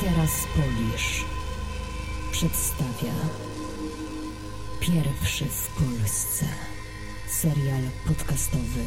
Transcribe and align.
Teraz 0.00 0.46
Polisz 0.56 1.24
przedstawia 2.32 3.12
pierwszy 4.80 5.44
w 5.44 5.68
Polsce 5.68 6.46
serial 7.28 7.82
podcastowy 8.06 8.84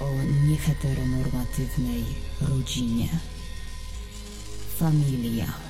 o 0.00 0.08
nieheteronormatywnej 0.48 2.04
rodzinie. 2.40 3.08
Familia. 4.78 5.67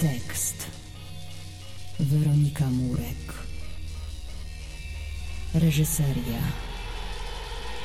Tekst. 0.00 0.66
Weronika 2.00 2.66
Murek. 2.70 3.34
Reżyseria. 5.54 6.42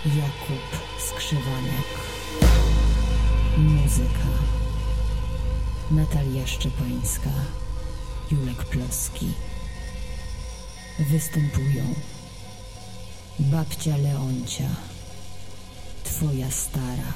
Jakub 0.05 0.81
Skrzywanek. 0.99 1.91
Muzyka. 3.57 4.29
Natalia 5.91 6.47
Szczepańska. 6.47 7.29
Julek 8.31 8.65
Ploski. 8.65 9.33
Występują 10.99 11.83
babcia 13.39 13.97
Leoncia, 13.97 14.69
twoja 16.03 16.51
stara, 16.51 17.13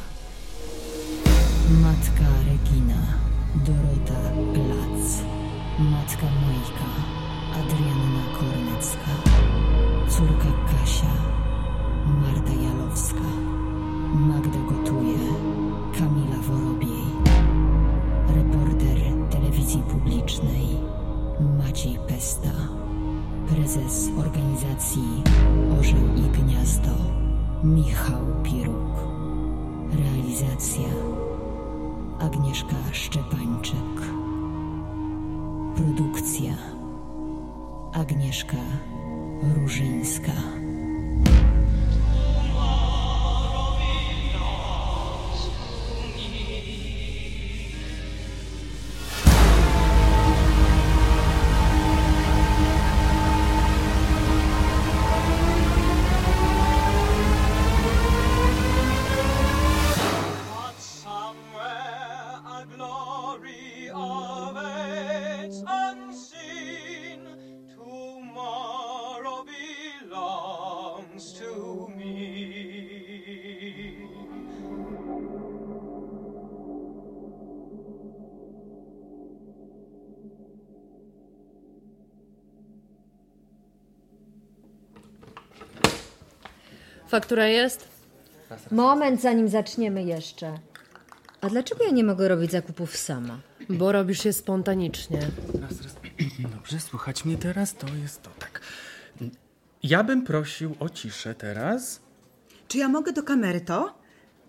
matka 1.69 2.25
Regina, 2.47 3.28
Dorota 3.55 4.13
Glac, 4.53 5.23
matka 5.79 6.27
Majka, 6.45 6.89
Adrianna 7.57 8.23
Kornecka, 8.37 9.13
córka 10.07 10.51
Kasia, 10.69 11.09
Marta 12.05 12.53
Jalowska, 12.53 13.29
Magda 14.13 14.59
Gotuje, 14.69 15.17
Kamila 15.97 16.37
Worobiej, 16.41 17.05
reporter 18.35 19.29
telewizji 19.29 19.81
publicznej 19.81 20.67
Maciej 21.57 21.99
Pesta, 22.07 22.51
prezes 23.49 24.09
organizacji 24.19 25.23
Orzeł 25.79 26.15
i 26.15 26.21
Gniazdo 26.37 26.95
Michał 27.63 28.25
Piruk, 28.43 28.95
realizacja 29.91 31.08
Agnieszka 32.19 32.75
Szczepańczyk, 32.91 34.01
produkcja 35.75 36.53
Agnieszka 37.93 38.57
Różyńska. 39.55 40.31
Faktura 87.09 87.47
jest? 87.47 87.87
Moment, 88.71 89.21
zanim 89.21 89.49
zaczniemy 89.49 90.03
jeszcze. 90.03 90.59
A 91.41 91.49
dlaczego 91.49 91.83
ja 91.83 91.91
nie 91.91 92.03
mogę 92.03 92.27
robić 92.27 92.51
zakupów 92.51 92.97
sama? 92.97 93.39
Bo 93.69 93.91
robisz 93.91 94.25
je 94.25 94.33
spontanicznie. 94.33 95.19
Raz, 95.61 95.81
raz. 95.81 95.95
Dobrze, 96.39 96.79
słychać 96.79 97.25
mnie 97.25 97.37
teraz? 97.37 97.75
To 97.75 97.87
jest 98.03 98.21
to 98.21 98.29
tak. 98.39 98.61
Ja 99.83 100.03
bym 100.03 100.23
prosił 100.23 100.75
o 100.79 100.89
ciszę 100.89 101.35
teraz. 101.35 102.01
Czy 102.67 102.77
ja 102.77 102.89
mogę 102.89 103.13
do 103.13 103.23
kamery 103.23 103.61
to? 103.61 103.95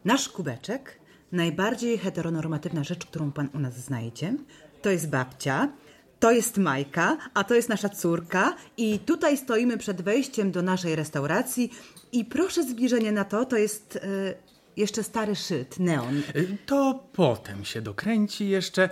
Nasz 0.05 0.29
kubeczek, 0.29 0.99
najbardziej 1.33 1.99
heteronormatywna 1.99 2.85
rzecz, 2.85 3.07
którą 3.07 3.33
pan 3.33 3.49
u 3.55 3.59
nas 3.59 3.75
znajdzie, 3.75 4.35
to 4.83 4.91
jest 4.91 5.11
babcia, 5.11 5.69
to 6.21 6.31
jest 6.31 6.57
Majka, 6.59 7.17
a 7.35 7.45
to 7.45 7.55
jest 7.55 7.69
nasza 7.69 7.89
córka 7.89 8.55
i 8.77 8.99
tutaj 8.99 9.37
stoimy 9.37 9.79
przed 9.79 10.03
wejściem 10.03 10.51
do 10.51 10.63
naszej 10.63 10.97
restauracji 10.97 11.71
i 12.13 12.25
proszę 12.25 12.63
zbliżenie 12.63 13.13
na 13.13 13.25
to, 13.25 13.45
to 13.45 13.57
jest 13.57 13.97
e, 13.97 14.01
jeszcze 14.77 15.03
stary 15.03 15.37
szyt, 15.37 15.79
neon. 15.79 16.17
Y, 16.37 16.57
To 16.67 17.05
potem 17.13 17.65
się 17.65 17.83
dokręci 17.83 18.49
jeszcze. 18.49 18.91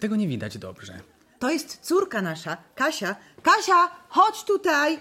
Tego 0.00 0.16
nie 0.16 0.28
widać 0.28 0.58
dobrze. 0.58 1.00
To 1.38 1.50
jest 1.50 1.78
córka 1.82 2.22
nasza, 2.22 2.56
Kasia. 2.74 3.16
Kasia, 3.42 3.88
chodź 4.08 4.44
tutaj! 4.44 4.98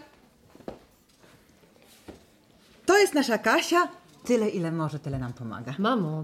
To 2.85 2.97
jest 2.97 3.13
nasza 3.13 3.37
Kasia. 3.37 3.87
Tyle, 4.25 4.49
ile 4.49 4.71
może, 4.71 4.99
tyle 4.99 5.19
nam 5.19 5.33
pomaga. 5.33 5.73
Mamo, 5.79 6.23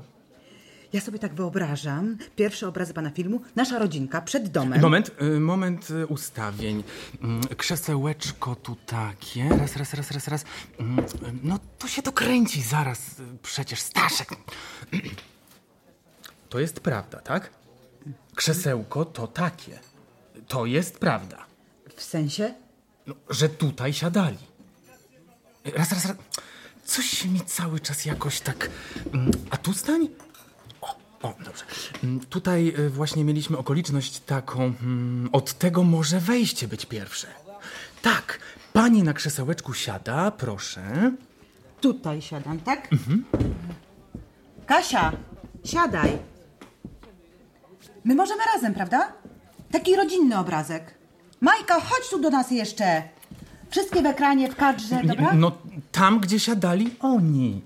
Ja 0.94 1.02
sobie 1.02 1.19
tak 1.19 1.34
wyobrażam, 1.34 2.18
pierwsze 2.35 2.68
obrazy 2.68 2.94
pana 2.94 3.09
filmu, 3.12 3.41
nasza 3.56 3.79
rodzinka 3.79 4.22
przed 4.22 4.50
domem. 4.50 4.81
Moment, 4.81 5.12
y, 5.22 5.40
moment 5.40 5.90
y, 5.90 6.07
ustawień. 6.07 6.84
Mm, 7.22 7.41
Krzesełeczko 7.57 8.56
tu 8.56 8.75
takie. 8.85 9.50
Raz, 9.50 9.75
raz, 9.75 9.94
raz, 9.94 10.12
raz, 10.12 10.28
raz. 10.28 10.44
Mm, 10.79 11.06
No 11.44 11.59
to 11.79 11.88
się 11.88 12.02
dokręci 12.02 12.62
zaraz. 12.62 13.19
y, 13.19 13.24
Przecież 13.44 13.79
Staszek. 13.79 14.29
To 16.50 16.59
jest 16.59 16.79
prawda, 16.79 17.19
tak? 17.19 17.50
Krzesełko 18.35 19.06
to 19.06 19.28
takie. 19.28 19.79
To 20.47 20.66
jest 20.66 21.00
prawda. 21.00 21.46
W 21.96 22.03
sensie? 22.03 22.53
No, 23.08 23.16
że 23.29 23.50
tutaj 23.50 23.94
siadali. 23.94 24.38
Raz, 25.75 25.91
raz, 25.91 26.06
raz. 26.06 26.18
Coś 26.85 27.06
się 27.06 27.29
mi 27.29 27.41
cały 27.41 27.79
czas 27.79 28.06
jakoś 28.06 28.40
tak. 28.41 28.69
mm, 29.13 29.31
A 29.50 29.58
tu 29.58 29.73
stań? 29.73 30.09
O, 31.24 31.34
dobrze. 31.46 31.64
Mm, 32.04 32.20
Tutaj 32.20 32.74
y, 32.80 32.90
właśnie 32.90 33.24
mieliśmy 33.24 33.58
okoliczność 33.58 34.20
taką. 34.20 34.62
mm, 34.64 35.30
Od 35.32 35.54
tego 35.54 35.84
może 35.84 36.20
wejście 36.20 36.68
być 36.68 36.86
pierwsze. 36.86 37.28
Tak, 38.02 38.40
pani 38.74 39.04
na 39.04 39.14
krzesełeczku 39.14 39.74
siada, 39.74 40.32
proszę. 40.32 41.12
Tutaj 41.82 42.22
siadam, 42.22 42.59
tak? 42.59 42.90
Kasia, 44.66 45.12
siadaj. 45.64 46.18
My 48.03 48.16
możemy 48.16 48.42
razem, 48.56 48.74
prawda? 48.74 49.14
Taki 49.72 49.96
rodzinny 49.96 50.38
obrazek. 50.40 50.94
Majka, 51.42 51.80
chodź 51.80 52.09
tu 52.09 52.20
do 52.22 52.30
nas 52.30 52.52
jeszcze. 52.52 53.03
Wszystkie 53.70 54.02
w 54.02 54.06
ekranie, 54.06 54.52
w 54.52 54.56
kadrze, 54.56 55.02
dobra? 55.03 55.34
No, 55.34 55.52
tam, 55.92 56.20
gdzie 56.20 56.40
siadali 56.40 56.96
oni. 57.00 57.62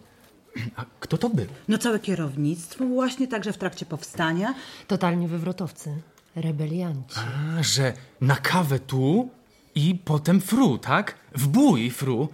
A 0.76 0.86
kto 1.00 1.18
to 1.18 1.30
był? 1.30 1.46
No 1.68 1.78
całe 1.78 2.00
kierownictwo, 2.00 2.86
właśnie 2.86 3.28
także 3.28 3.54
w 3.54 3.58
trakcie 3.58 3.86
powstania. 3.86 4.54
totalnie 4.88 5.28
wywrotowcy. 5.28 6.02
Rebelianci. 6.36 7.16
A, 7.60 7.63
że 7.63 7.94
na 8.22 8.36
kawę 8.36 8.80
tu 8.80 9.30
i 9.75 9.96
potem 10.06 10.42
fru, 10.42 10.78
tak? 10.78 11.16
W 11.36 11.48
bój 11.48 11.92
fru. 11.92 12.30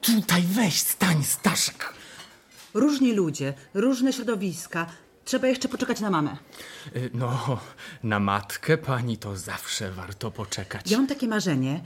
Tutaj 0.00 0.42
weź, 0.42 0.80
stań, 0.80 1.24
Staszek. 1.24 1.94
Różni 2.74 3.12
ludzie, 3.12 3.54
różne 3.74 4.12
środowiska. 4.12 4.86
Trzeba 5.24 5.48
jeszcze 5.48 5.68
poczekać 5.68 6.00
na 6.00 6.10
mamę. 6.10 6.36
Y, 6.96 7.10
No, 7.14 7.58
na 8.02 8.20
matkę 8.20 8.78
pani 8.78 9.16
to 9.18 9.36
zawsze 9.36 9.90
warto 9.92 10.30
poczekać. 10.30 10.90
Ja 10.90 10.98
mam 10.98 11.06
takie 11.06 11.28
marzenie. 11.28 11.80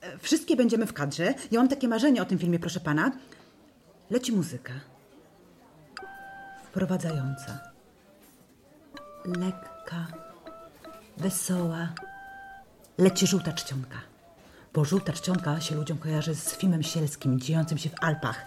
e, 0.00 0.18
Wszystkie 0.18 0.56
będziemy 0.56 0.86
w 0.86 0.92
kadrze. 0.92 1.34
Ja 1.50 1.60
mam 1.60 1.68
takie 1.68 1.88
marzenie 1.88 2.22
o 2.22 2.24
tym 2.24 2.38
filmie, 2.38 2.58
proszę 2.58 2.80
pana. 2.80 3.12
Leci 4.12 4.32
muzyka. 4.32 4.72
Wprowadzająca. 6.64 7.58
Lekka, 9.24 10.06
wesoła. 11.16 11.88
Leci 12.98 13.26
żółta 13.26 13.52
czcionka. 13.52 13.96
Bo 14.74 14.84
żółta 14.84 15.12
czcionka 15.12 15.60
się 15.60 15.74
ludziom 15.74 15.98
kojarzy 15.98 16.34
z 16.34 16.56
filmem 16.56 16.82
sielskim 16.82 17.40
dziejącym 17.40 17.78
się 17.78 17.90
w 17.90 18.04
Alpach. 18.04 18.44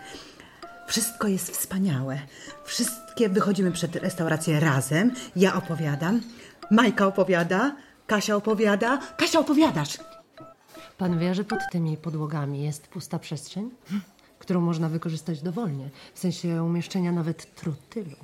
Wszystko 0.88 1.28
jest 1.28 1.52
wspaniałe. 1.52 2.20
Wszystkie 2.64 3.30
wychodzimy 3.30 3.72
przed 3.72 3.96
restaurację 3.96 4.60
razem. 4.60 5.12
Ja 5.36 5.56
opowiadam, 5.56 6.22
Majka 6.72 7.08
opowiada, 7.08 7.76
Kasia 8.08 8.36
opowiada. 8.36 9.00
Kasia, 9.18 9.40
opowiadasz. 9.40 9.98
Pan 10.98 11.20
wie, 11.20 11.36
że 11.36 11.44
pod 11.44 11.60
tymi 11.72 11.98
podłogami 11.98 12.64
jest 12.64 12.88
pusta 12.88 13.20
przestrzeń, 13.20 13.72
którą 14.45 14.62
można 14.62 14.89
wykorzystać 14.89 15.42
dowolnie, 15.42 15.89
w 16.13 16.19
sensie 16.19 16.63
umieszczenia 16.63 17.12
nawet 17.12 17.56
trotylu. 17.56 18.18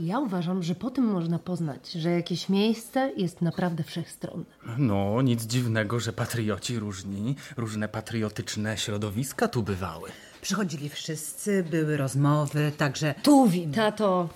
Ja 0.00 0.18
uważam, 0.18 0.62
że 0.62 0.74
po 0.74 0.90
tym 0.90 1.04
można 1.04 1.38
poznać, 1.38 1.92
że 1.92 2.10
jakieś 2.10 2.48
miejsce 2.48 3.12
jest 3.16 3.42
naprawdę 3.42 3.84
wszechstronne. 3.84 4.44
No, 4.78 5.22
nic 5.22 5.42
dziwnego, 5.42 6.00
że 6.00 6.12
patrioci 6.12 6.78
różni, 6.78 7.36
różne 7.56 7.88
patriotyczne 7.88 8.78
środowiska 8.78 9.48
tu 9.48 9.62
bywały. 9.62 10.10
Przychodzili 10.40 10.88
wszyscy, 10.88 11.64
były 11.70 11.96
rozmowy, 11.96 12.72
także... 12.76 13.14
Tuwim. 13.22 13.72
Tato. 13.72 14.28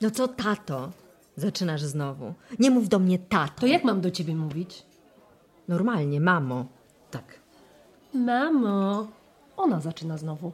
No 0.00 0.10
co 0.10 0.28
tato? 0.28 0.92
Zaczynasz 1.36 1.82
znowu. 1.82 2.34
Nie 2.58 2.70
mów 2.70 2.88
do 2.88 2.98
mnie 2.98 3.18
tato. 3.18 3.60
To 3.60 3.66
jak 3.66 3.84
mam 3.84 4.00
do 4.00 4.10
ciebie 4.10 4.36
mówić? 4.36 4.82
Normalnie, 5.68 6.20
mamo. 6.20 6.66
Tak. 7.10 7.24
Mamo. 8.14 9.06
Ona 9.56 9.80
zaczyna 9.80 10.18
znowu. 10.18 10.52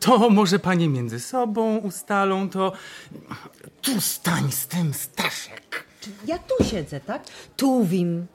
To 0.00 0.30
może 0.30 0.58
panie 0.58 0.88
między 0.88 1.20
sobą 1.20 1.76
ustalą 1.76 2.50
to. 2.50 2.72
Tu 3.82 4.00
stań 4.00 4.52
z 4.52 4.66
tym, 4.66 4.94
Staszek. 4.94 5.84
Ja 6.26 6.38
tu 6.38 6.64
siedzę, 6.64 7.00
tak? 7.00 7.22
Tuwim. 7.56 8.26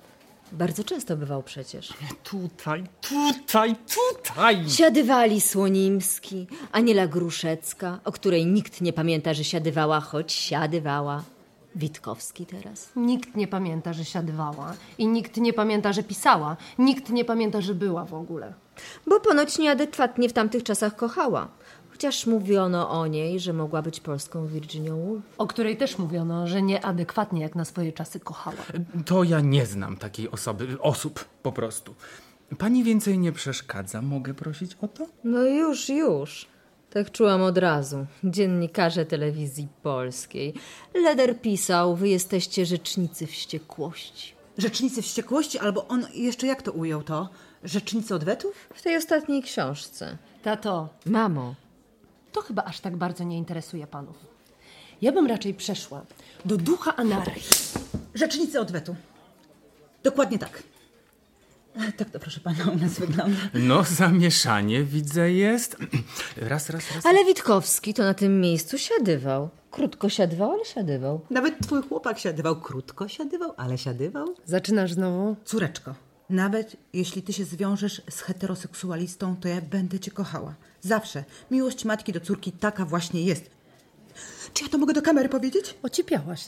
Bardzo 0.52 0.84
często 0.84 1.18
bywał 1.18 1.44
przecież. 1.44 1.94
Tutaj, 2.24 2.84
tutaj, 3.02 3.76
tutaj. 3.76 4.70
Siadywali 4.70 5.42
Słonimski, 5.42 6.48
Aniela 6.72 7.08
Gruszecka, 7.08 8.00
o 8.06 8.12
której 8.12 8.46
nikt 8.46 8.82
nie 8.82 8.94
pamięta, 8.94 9.34
że 9.34 9.44
siadywała, 9.44 10.00
choć 10.00 10.32
siadywała. 10.32 11.24
Witkowski 11.76 12.46
teraz. 12.46 12.90
Nikt 12.96 13.36
nie 13.36 13.48
pamięta, 13.48 13.94
że 13.94 14.06
siadywała. 14.06 14.74
I 14.98 15.08
nikt 15.08 15.38
nie 15.38 15.54
pamięta, 15.54 15.94
że 15.94 16.04
pisała. 16.04 16.58
Nikt 16.80 17.10
nie 17.10 17.26
pamięta, 17.26 17.62
że 17.62 17.76
była 17.76 18.06
w 18.06 18.14
ogóle. 18.14 18.54
Bo 19.08 19.20
ponoć 19.20 19.58
nieadekwatnie 19.58 20.30
w 20.30 20.34
tamtych 20.34 20.64
czasach 20.64 20.96
kochała. 20.96 21.48
Chociaż 21.92 22.26
mówiono 22.26 22.90
o 22.90 23.08
niej, 23.08 23.40
że 23.40 23.54
mogła 23.54 23.82
być 23.82 24.00
polską 24.00 24.48
Virginią 24.48 25.06
Woolf. 25.06 25.24
O 25.38 25.48
której 25.48 25.78
też 25.78 25.98
mówiono, 25.98 26.48
że 26.48 26.62
nieadekwatnie 26.62 27.42
jak 27.42 27.56
na 27.56 27.66
swoje 27.66 27.94
czasy 27.94 28.20
kochała. 28.20 28.64
To 29.06 29.24
ja 29.24 29.40
nie 29.40 29.66
znam 29.66 29.98
takiej 29.98 30.32
osoby, 30.32 30.78
osób 30.82 31.26
po 31.44 31.52
prostu. 31.52 31.96
Pani 32.58 32.84
więcej 32.84 33.20
nie 33.20 33.32
przeszkadza, 33.32 34.02
mogę 34.02 34.34
prosić 34.34 34.78
o 34.82 34.88
to? 34.88 35.06
No 35.24 35.44
już, 35.44 35.90
już. 35.90 36.48
Tak 36.90 37.12
czułam 37.12 37.42
od 37.42 37.58
razu. 37.58 38.06
Dziennikarze 38.24 39.06
telewizji 39.06 39.68
polskiej. 39.84 40.54
Leder 40.94 41.42
pisał, 41.42 41.96
wy 41.96 42.10
jesteście 42.10 42.66
rzecznicy 42.66 43.28
wściekłości. 43.28 44.34
Rzecznicy 44.58 45.02
wściekłości, 45.02 45.60
albo 45.60 45.88
on 45.88 46.06
jeszcze 46.14 46.48
jak 46.48 46.62
to 46.62 46.72
ujął 46.72 47.04
to? 47.04 47.30
Rzecznicy 47.64 48.16
odwetów? 48.16 48.56
W 48.76 48.82
tej 48.82 48.98
ostatniej 48.98 49.44
książce. 49.44 50.18
Tato, 50.44 50.90
Mamo, 51.06 51.56
to 52.32 52.42
chyba 52.42 52.64
aż 52.64 52.80
tak 52.80 52.98
bardzo 52.98 53.24
nie 53.24 53.38
interesuje 53.38 53.88
panów. 53.88 54.16
Ja 55.02 55.12
bym 55.12 55.28
raczej 55.28 55.54
przeszła 55.54 56.02
do 56.46 56.58
ducha 56.58 56.96
anarchii. 56.96 57.50
Rzecznicy 58.16 58.60
odwetu. 58.60 58.96
Dokładnie 60.04 60.40
tak. 60.40 60.64
E, 61.76 61.92
Tak 61.92 62.10
to, 62.10 62.20
proszę 62.20 62.40
pana, 62.40 62.72
u 62.72 62.76
nas 62.78 63.00
wygląda. 63.00 63.38
No, 63.54 63.84
zamieszanie 63.84 64.84
widzę 64.84 65.32
jest. 65.32 65.78
Raz, 66.38 66.70
raz, 66.70 66.96
raz. 66.96 67.06
ale 67.06 67.26
Witkowski 67.26 67.94
to 67.94 68.04
na 68.04 68.14
tym 68.14 68.42
miejscu 68.42 68.78
siadywał. 68.78 69.50
Krótko 69.72 70.10
siadywał, 70.10 70.52
ale 70.52 70.66
siadywał. 70.66 71.22
Nawet 71.30 71.60
twój 71.60 71.82
chłopak 71.82 72.20
siadywał 72.20 72.62
krótko, 72.62 73.08
siadywał, 73.08 73.54
ale 73.58 73.78
siadywał. 73.78 74.28
Zaczynasz 74.46 74.94
znowu? 74.94 75.36
Córeczko, 75.46 75.96
nawet 76.30 76.76
jeśli 76.94 77.22
ty 77.22 77.34
się 77.34 77.46
zwiążesz 77.46 78.02
z 78.10 78.22
heteroseksualistą, 78.22 79.36
to 79.36 79.48
ja 79.48 79.62
będę 79.62 80.00
cię 80.00 80.12
kochała. 80.12 80.56
Zawsze. 80.82 81.24
Miłość 81.52 81.86
matki 81.86 82.14
do 82.14 82.20
córki 82.20 82.52
taka 82.52 82.86
właśnie 82.86 83.24
jest. 83.24 83.50
Czy 84.54 84.64
ja 84.64 84.70
to 84.70 84.78
mogę 84.78 84.94
do 84.94 85.02
kamery 85.02 85.30
powiedzieć? 85.30 85.76
Ocipiałaś. 85.84 86.48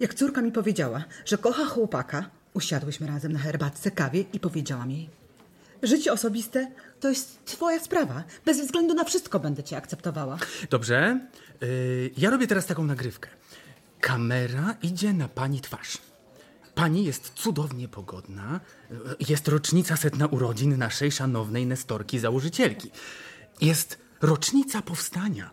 Jak 0.00 0.14
córka 0.14 0.42
mi 0.42 0.52
powiedziała, 0.52 1.04
że 1.24 1.38
kocha 1.38 1.64
chłopaka, 1.64 2.30
usiadłyśmy 2.54 3.06
razem 3.06 3.32
na 3.32 3.38
herbatce, 3.38 3.90
kawie 3.90 4.24
i 4.32 4.40
powiedziałam 4.40 4.90
jej. 4.90 5.08
Życie 5.82 6.12
osobiste 6.12 6.70
to 7.00 7.08
jest 7.08 7.44
twoja 7.44 7.80
sprawa. 7.80 8.24
Bez 8.44 8.60
względu 8.60 8.94
na 8.94 9.04
wszystko 9.04 9.40
będę 9.40 9.62
cię 9.62 9.76
akceptowała. 9.76 10.38
Dobrze. 10.70 11.20
y, 11.62 12.10
ja 12.16 12.30
robię 12.30 12.46
teraz 12.46 12.66
taką 12.66 12.84
nagrywkę. 12.84 13.28
Kamera 14.00 14.74
idzie 14.82 15.12
na 15.12 15.28
pani 15.28 15.60
twarz. 15.60 15.98
Pani 16.80 17.04
jest 17.04 17.32
cudownie 17.34 17.88
pogodna. 17.88 18.60
Jest 19.28 19.48
rocznica 19.48 19.96
setna 19.96 20.26
urodzin 20.26 20.78
naszej 20.78 21.12
szanownej 21.12 21.66
Nestorki 21.66 22.18
założycielki. 22.18 22.90
Jest 23.60 23.98
rocznica 24.20 24.82
powstania. 24.82 25.50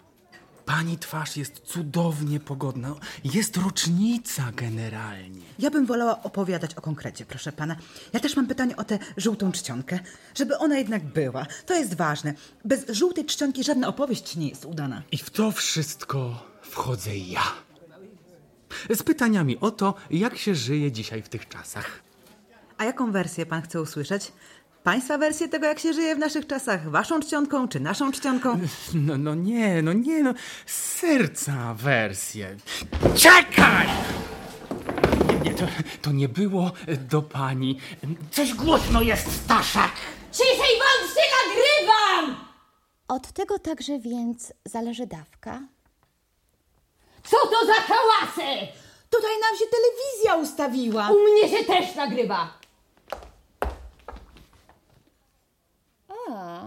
Pani 0.66 0.98
twarz 0.98 1.38
jest 1.38 1.60
cudownie 1.60 2.40
pogodna. 2.40 2.96
Jest 3.24 3.58
rocznica 3.58 4.52
generalnie. 4.56 5.46
Ja 5.60 5.72
bym 5.72 5.86
wolała 5.86 6.24
opowiadać 6.24 6.76
o 6.76 6.82
konkrecie, 6.82 7.26
proszę 7.26 7.52
pana. 7.52 7.76
Ja 8.14 8.20
też 8.20 8.36
mam 8.36 8.48
pytanie 8.48 8.76
o 8.76 8.84
tę 8.84 9.00
żółtą 9.18 9.52
czcionkę. 9.52 10.00
Żeby 10.36 10.58
ona 10.58 10.78
jednak 10.78 11.06
była. 11.06 11.46
To 11.66 11.74
jest 11.74 11.96
ważne. 11.96 12.34
Bez 12.66 12.90
żółtej 12.90 13.26
czcionki 13.26 13.64
żadna 13.64 13.88
opowieść 13.88 14.36
nie 14.36 14.50
jest 14.50 14.66
udana. 14.66 15.04
I 15.12 15.18
w 15.18 15.30
to 15.30 15.52
wszystko 15.52 16.44
wchodzę 16.62 17.18
ja. 17.18 17.67
Z 18.90 19.04
pytaniami 19.04 19.60
o 19.60 19.72
to, 19.72 19.94
jak 20.12 20.38
się 20.38 20.56
żyje 20.56 20.92
dzisiaj 20.92 21.22
w 21.22 21.30
tych 21.30 21.48
czasach. 21.50 22.02
A 22.78 22.86
jaką 22.86 23.12
wersję 23.12 23.46
pan 23.46 23.62
chce 23.62 23.82
usłyszeć? 23.82 24.32
Państwa 24.84 25.18
wersję 25.18 25.48
tego, 25.50 25.66
jak 25.66 25.80
się 25.80 25.94
żyje 25.94 26.16
w 26.16 26.20
naszych 26.20 26.48
czasach? 26.48 26.90
Waszą 26.90 27.20
czcionką 27.20 27.68
czy 27.68 27.80
naszą 27.80 28.12
czcionką? 28.12 28.60
No, 28.94 29.18
no 29.18 29.36
nie, 29.36 29.82
no 29.82 29.94
nie, 29.94 30.24
no. 30.24 30.34
Serca 30.66 31.74
wersję. 31.74 32.56
Czekaj! 33.16 33.88
Nie, 35.44 35.54
to, 35.54 35.66
to 36.02 36.12
nie 36.12 36.30
było 36.30 36.72
do 37.10 37.22
pani. 37.22 37.80
Coś 38.32 38.54
głośno 38.54 39.02
jest, 39.02 39.32
Staszak! 39.32 39.92
Ciszej 40.32 40.58
bądźcie, 40.80 41.22
nagrywam! 41.38 42.46
Od 43.08 43.32
tego 43.32 43.60
także 43.60 44.00
więc 44.00 44.54
zależy 44.66 45.08
dawka. 45.08 45.62
Co 47.30 47.38
to 47.48 47.66
za 47.66 47.74
hałasy? 47.74 48.68
Tutaj 49.10 49.32
nam 49.42 49.60
się 49.60 49.66
telewizja 49.66 50.36
ustawiła. 50.36 51.10
U 51.12 51.16
mnie 51.16 51.58
się 51.58 51.66
też 51.66 51.96
nagrywa. 51.96 52.54
A, 56.30 56.62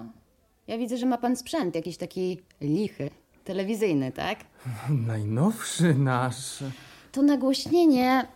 ja 0.67 0.79
widzę, 0.79 0.97
że 0.97 1.07
ma 1.07 1.19
pan 1.19 1.37
sprzęt 1.37 1.75
jakiś 1.75 1.97
taki 1.97 2.41
lichy, 2.61 3.11
telewizyjny, 3.45 4.13
tak? 4.13 4.39
Najnowszy 5.07 5.95
nasz. 5.95 6.65
To 7.13 7.23
nagłośnienie 7.23 8.27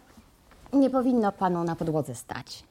nie 0.72 0.90
powinno 0.90 1.32
panu 1.32 1.64
na 1.64 1.76
podłodze 1.76 2.14
stać. 2.14 2.64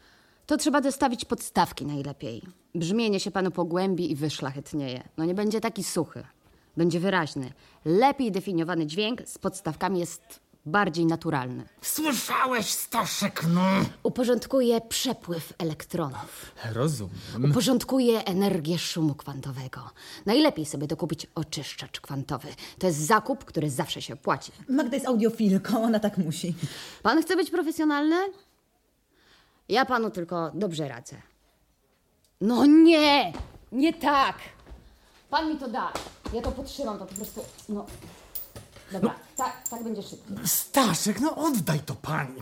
To 0.46 0.58
trzeba 0.58 0.82
dostawić 0.82 1.26
podstawki 1.26 1.86
najlepiej. 1.86 2.42
Brzmienie 2.76 3.20
się 3.20 3.32
panu 3.32 3.52
pogłębi 3.52 4.12
i 4.12 4.16
wyszlachetnieje. 4.16 5.04
No 5.18 5.26
nie 5.26 5.34
będzie 5.34 5.62
taki 5.62 5.84
suchy. 5.84 6.24
Będzie 6.78 7.00
wyraźny. 7.00 7.54
Lepiej 7.86 8.32
definiowany 8.32 8.86
dźwięk 8.86 9.22
z 9.28 9.38
podstawkami 9.38 10.00
jest 10.00 10.40
bardziej 10.66 11.06
naturalny. 11.06 11.64
Słyszałeś, 11.82 12.66
Staszek, 12.70 13.44
no? 13.54 13.62
Uporządkuje 14.04 14.82
przepływ 14.82 15.54
elektronów. 15.58 16.52
Rozumiem. 16.74 17.12
Uporządkuje 17.52 18.24
energię 18.26 18.78
szumu 18.78 19.16
kwantowego. 19.16 19.90
Najlepiej 20.26 20.66
sobie 20.66 20.88
dokupić 20.88 21.28
oczyszczacz 21.36 22.02
kwantowy. 22.02 22.48
To 22.80 22.88
jest 22.88 23.00
zakup, 23.00 23.46
który 23.46 23.70
zawsze 23.70 24.02
się 24.02 24.14
opłaci. 24.14 24.52
Magda 24.70 24.96
jest 24.96 25.08
audiofilką, 25.08 25.84
ona 25.84 26.00
tak 26.00 26.18
musi. 26.18 26.54
Pan 27.04 27.22
chce 27.22 27.36
być 27.36 27.50
profesjonalny? 27.52 28.16
Ja 29.70 29.86
panu 29.86 30.10
tylko 30.10 30.52
dobrze 30.54 30.88
radzę. 30.88 31.16
No 32.42 32.66
nie! 32.66 33.34
Nie 33.72 33.94
tak! 33.94 34.36
Pan 35.34 35.50
mi 35.50 35.58
to 35.58 35.68
da. 35.68 35.94
Ja 36.34 36.42
to 36.42 36.52
potrzymam, 36.52 37.00
to 37.00 37.06
po 37.06 37.16
prostu. 37.16 37.42
No. 37.70 37.86
Dobra, 38.92 39.16
tak, 39.36 39.68
tak 39.70 39.84
będzie 39.84 40.04
szybciej. 40.04 40.38
Staszek, 40.46 41.20
no 41.20 41.36
oddaj 41.36 41.80
to 41.80 41.96
pani. 41.96 42.42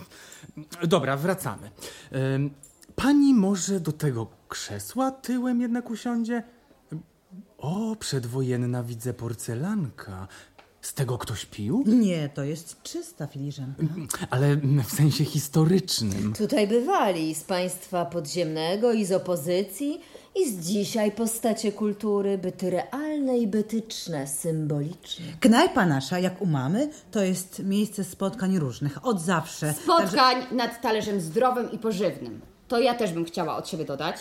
Dobra, 0.88 1.17
wracamy. 1.17 1.71
Ym, 2.15 2.51
Pani 2.95 3.33
może 3.33 3.79
do 3.79 3.91
tego 3.91 4.27
krzesła 4.50 5.12
tyłem 5.12 5.62
jednak 5.62 5.89
usiądzie? 5.89 6.43
O, 7.57 7.95
przedwojenna 7.95 8.83
widzę 8.83 9.13
porcelanka. 9.13 10.27
Z 10.81 10.93
tego 10.93 11.17
ktoś 11.17 11.45
pił? 11.45 11.83
Nie, 11.88 12.29
to 12.29 12.43
jest 12.43 12.81
czysta 12.83 13.27
filiżanka. 13.27 13.83
Ale 14.29 14.55
w 14.57 14.91
sensie 14.91 15.25
historycznym. 15.25 16.33
Tutaj 16.33 16.67
bywali 16.67 17.36
z 17.36 17.43
państwa 17.43 18.05
podziemnego 18.05 18.93
i 18.93 19.05
z 19.05 19.12
opozycji 19.12 20.01
I 20.36 20.50
z 20.50 20.68
dzisiaj 20.68 21.12
postacie 21.12 21.72
kultury, 21.72 22.38
byty 22.38 22.70
realne 22.70 23.38
i 23.38 23.48
bytyczne, 23.48 24.28
symboliczne. 24.28 25.26
Knajpa 25.40 25.86
nasza, 25.86 26.20
jak 26.20 26.42
u 26.42 26.46
mamy, 26.46 26.90
to 27.12 27.24
jest 27.24 27.64
miejsce 27.64 28.04
spotkań 28.04 28.60
różnych, 28.60 29.06
od 29.06 29.22
zawsze. 29.22 29.74
Spotkań 29.74 30.38
nad 30.52 30.82
talerzem 30.82 31.22
zdrowym 31.22 31.72
i 31.72 31.78
pożywnym. 31.78 32.42
To 32.68 32.80
ja 32.80 32.94
też 32.96 33.14
bym 33.14 33.26
chciała 33.26 33.56
od 33.56 33.70
siebie 33.70 33.86
dodać. 33.86 34.16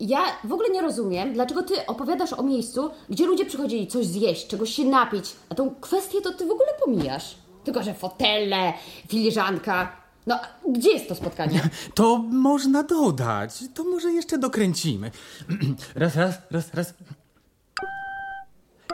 Ja 0.00 0.20
w 0.44 0.52
ogóle 0.52 0.70
nie 0.70 0.82
rozumiem, 0.82 1.32
dlaczego 1.32 1.62
ty 1.62 1.86
opowiadasz 1.86 2.32
o 2.32 2.42
miejscu, 2.42 2.90
gdzie 3.08 3.26
ludzie 3.26 3.44
przychodzili 3.44 3.86
coś 3.86 4.06
zjeść, 4.06 4.46
czegoś 4.46 4.74
się 4.74 4.84
napić, 4.84 5.32
a 5.48 5.54
tą 5.54 5.74
kwestię 5.80 6.20
to 6.20 6.32
ty 6.32 6.46
w 6.46 6.50
ogóle 6.50 6.68
pomijasz. 6.84 7.34
Tylko, 7.64 7.82
że 7.82 7.94
fotele, 7.94 8.72
filiżanka. 9.08 10.01
No, 10.26 10.40
gdzie 10.68 10.92
jest 10.92 11.08
to 11.08 11.14
spotkanie? 11.14 11.68
To 11.94 12.18
można 12.18 12.82
dodać. 12.82 13.64
To 13.74 13.84
może 13.84 14.12
jeszcze 14.12 14.38
dokręcimy. 14.38 15.10
Raz, 15.94 16.16
raz, 16.16 16.34
raz, 16.50 16.74
raz. 16.74 16.94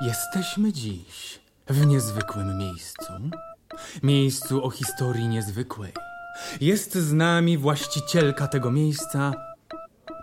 Jesteśmy 0.02 0.72
dziś 0.72 1.40
w 1.68 1.86
niezwykłym 1.86 2.58
miejscu. 2.58 3.12
Miejscu 4.02 4.64
o 4.64 4.70
historii 4.70 5.28
niezwykłej. 5.28 5.92
Jest 6.60 6.94
z 6.94 7.12
nami 7.12 7.58
właścicielka 7.58 8.48
tego 8.48 8.70
miejsca, 8.70 9.32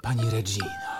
pani 0.01 0.29
Regina. 0.29 0.94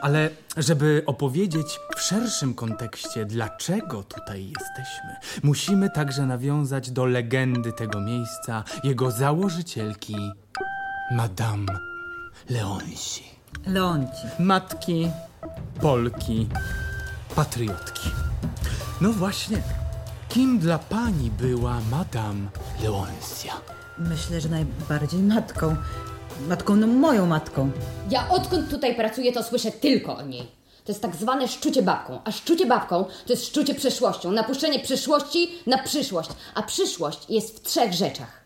Ale 0.00 0.30
żeby 0.56 1.02
opowiedzieć 1.06 1.80
w 1.96 2.00
szerszym 2.00 2.54
kontekście, 2.54 3.24
dlaczego 3.24 4.02
tutaj 4.02 4.52
jesteśmy, 4.58 5.16
musimy 5.42 5.90
także 5.90 6.26
nawiązać 6.26 6.90
do 6.90 7.06
legendy 7.06 7.72
tego 7.72 8.00
miejsca, 8.00 8.64
jego 8.84 9.10
założycielki, 9.10 10.16
Madame 11.10 11.66
Leonsi. 12.50 13.24
Leonci. 13.66 14.26
Matki, 14.38 15.10
Polki, 15.80 16.48
patriotki. 17.36 18.10
No 19.00 19.12
właśnie, 19.12 19.62
kim 20.28 20.58
dla 20.58 20.78
pani 20.78 21.30
była 21.30 21.80
Madame 21.90 22.48
Leonsia? 22.82 23.52
Myślę, 23.98 24.40
że 24.40 24.48
najbardziej 24.48 25.22
matką. 25.22 25.76
Matką, 26.48 26.76
no 26.76 26.86
moją 26.86 27.26
matką. 27.26 27.70
Ja 28.10 28.28
odkąd 28.28 28.70
tutaj 28.70 28.94
pracuję, 28.94 29.32
to 29.32 29.42
słyszę 29.42 29.72
tylko 29.72 30.16
o 30.16 30.22
niej. 30.22 30.46
To 30.84 30.92
jest 30.92 31.02
tak 31.02 31.16
zwane 31.16 31.48
szczucie 31.48 31.82
babką, 31.82 32.20
a 32.24 32.32
szczucie 32.32 32.66
babką 32.66 33.04
to 33.04 33.32
jest 33.32 33.46
szczucie 33.46 33.74
przeszłością, 33.74 34.32
napuszczenie 34.32 34.80
przeszłości 34.80 35.48
na 35.66 35.78
przyszłość, 35.82 36.30
a 36.54 36.62
przyszłość 36.62 37.30
jest 37.30 37.56
w 37.58 37.62
trzech 37.62 37.92
rzeczach. 37.92 38.44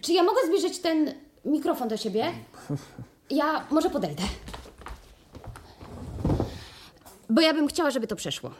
Czy 0.00 0.12
ja 0.12 0.22
mogę 0.22 0.40
zbliżyć 0.46 0.78
ten 0.78 1.14
mikrofon 1.44 1.88
do 1.88 1.96
siebie? 1.96 2.32
Ja 3.30 3.66
może 3.70 3.90
podejdę. 3.90 4.22
Bo 7.30 7.40
ja 7.40 7.54
bym 7.54 7.68
chciała, 7.68 7.90
żeby 7.90 8.06
to 8.06 8.16
przeszło. 8.16 8.50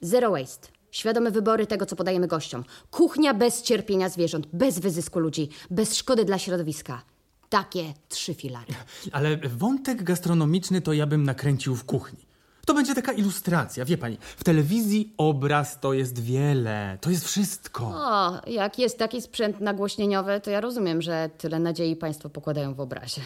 Zero 0.00 0.30
waste. 0.30 0.68
Świadome 0.92 1.30
wybory 1.30 1.66
tego, 1.66 1.86
co 1.86 1.96
podajemy 1.96 2.26
gościom. 2.28 2.64
Kuchnia 2.90 3.34
bez 3.34 3.62
cierpienia 3.62 4.08
zwierząt, 4.08 4.46
bez 4.52 4.78
wyzysku 4.78 5.20
ludzi, 5.20 5.48
bez 5.70 5.96
szkody 5.96 6.24
dla 6.24 6.38
środowiska. 6.38 7.02
Takie 7.48 7.94
trzy 8.08 8.34
filary. 8.34 8.74
Ale 9.12 9.36
wątek 9.36 10.02
gastronomiczny 10.02 10.80
to 10.80 10.92
ja 10.92 11.06
bym 11.06 11.22
nakręcił 11.22 11.76
w 11.76 11.84
kuchni. 11.84 12.18
To 12.66 12.74
będzie 12.74 12.94
taka 12.94 13.12
ilustracja, 13.12 13.84
wie 13.84 13.98
pani. 13.98 14.18
W 14.36 14.44
telewizji 14.44 15.14
obraz 15.16 15.80
to 15.80 15.92
jest 15.92 16.18
wiele, 16.18 16.98
to 17.00 17.10
jest 17.10 17.24
wszystko. 17.24 17.92
O, 17.94 18.40
jak 18.46 18.78
jest 18.78 18.98
taki 18.98 19.22
sprzęt 19.22 19.60
nagłośnieniowy, 19.60 20.40
to 20.40 20.50
ja 20.50 20.60
rozumiem, 20.60 21.02
że 21.02 21.30
tyle 21.38 21.58
nadziei 21.58 21.96
Państwo 21.96 22.30
pokładają 22.30 22.74
w 22.74 22.80
obrazie. 22.80 23.20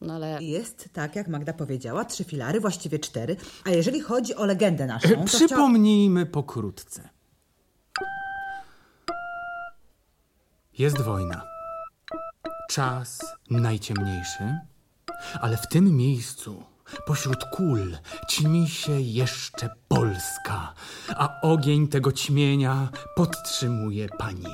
No 0.00 0.14
ale 0.14 0.42
Jest, 0.42 0.88
tak 0.92 1.16
jak 1.16 1.28
Magda 1.28 1.52
powiedziała, 1.52 2.04
trzy 2.04 2.24
filary, 2.24 2.60
właściwie 2.60 2.98
cztery. 2.98 3.36
A 3.64 3.70
jeżeli 3.70 4.00
chodzi 4.00 4.34
o 4.34 4.44
legendę 4.46 4.86
naszą. 4.86 5.24
Przypomnijmy 5.24 6.26
pokrótce. 6.26 7.08
Jest 10.78 11.00
wojna. 11.00 11.44
Czas 12.70 13.36
najciemniejszy, 13.50 14.58
ale 15.40 15.56
w 15.56 15.66
tym 15.68 15.96
miejscu, 15.96 16.62
pośród 17.06 17.44
kul, 17.44 17.96
ćmi 18.30 18.68
się 18.68 19.00
jeszcze 19.00 19.70
Polska, 19.88 20.74
a 21.16 21.40
ogień 21.40 21.88
tego 21.88 22.12
ćmienia 22.12 22.88
podtrzymuje 23.16 24.08
pani 24.18 24.46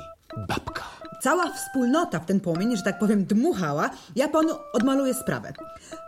babka. 0.47 0.83
Cała 1.25 1.51
wspólnota 1.51 2.19
w 2.19 2.25
ten 2.25 2.39
płomień, 2.39 2.77
że 2.77 2.83
tak 2.83 2.99
powiem, 2.99 3.25
dmuchała. 3.25 3.89
Ja 4.15 4.27
panu 4.27 4.49
odmaluję 4.73 5.13
sprawę. 5.13 5.53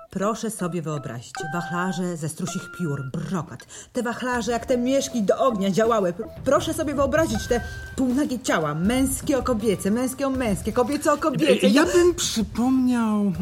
Proszę 0.10 0.52
sobie 0.52 0.82
wyobrazić, 0.82 1.34
wachlarze 1.54 2.18
ze 2.18 2.30
strusich 2.30 2.62
piór, 2.80 3.04
brokat. 3.12 3.60
Te 3.94 4.04
wachlarze, 4.04 4.52
jak 4.52 4.66
te 4.66 4.78
mieszki 4.78 5.24
do 5.24 5.38
ognia 5.38 5.72
działały. 5.72 6.14
Proszę 6.46 6.74
sobie 6.74 6.96
wyobrazić 6.96 7.48
te 7.48 7.62
półnagie 7.96 8.40
ciała, 8.40 8.76
męskie 8.76 9.38
o 9.38 9.44
kobiece, 9.44 9.92
męskie 9.92 10.28
o 10.28 10.30
męskie, 10.30 10.74
kobiece 10.74 11.14
o 11.14 11.18
kobiece. 11.18 11.68
Ja 11.68 11.86
bym 11.86 12.16
przypomniał, 12.16 13.34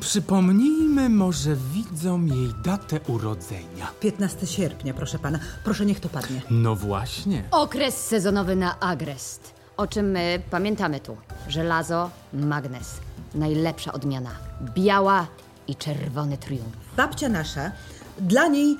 przypomnijmy 0.00 1.08
może 1.08 1.56
widzom 1.74 2.28
jej 2.28 2.48
datę 2.64 3.00
urodzenia. 3.08 3.86
15 4.00 4.46
sierpnia, 4.46 4.94
proszę 4.94 5.18
pana. 5.18 5.38
Proszę, 5.64 5.86
niech 5.86 6.00
to 6.00 6.08
padnie. 6.08 6.42
No 6.50 6.76
właśnie. 6.76 7.44
okres 7.50 7.96
sezonowy 7.96 8.56
na 8.56 8.80
agrest. 8.80 9.61
O 9.82 9.86
czym 9.86 10.10
my 10.10 10.42
pamiętamy 10.50 11.00
tu. 11.00 11.16
Żelazo, 11.48 12.10
magnes. 12.32 13.00
Najlepsza 13.34 13.92
odmiana. 13.92 14.30
Biała 14.74 15.26
i 15.68 15.76
czerwony 15.76 16.38
triumf. 16.38 16.76
Babcia 16.96 17.28
nasza, 17.28 17.70
dla 18.18 18.48
niej 18.48 18.76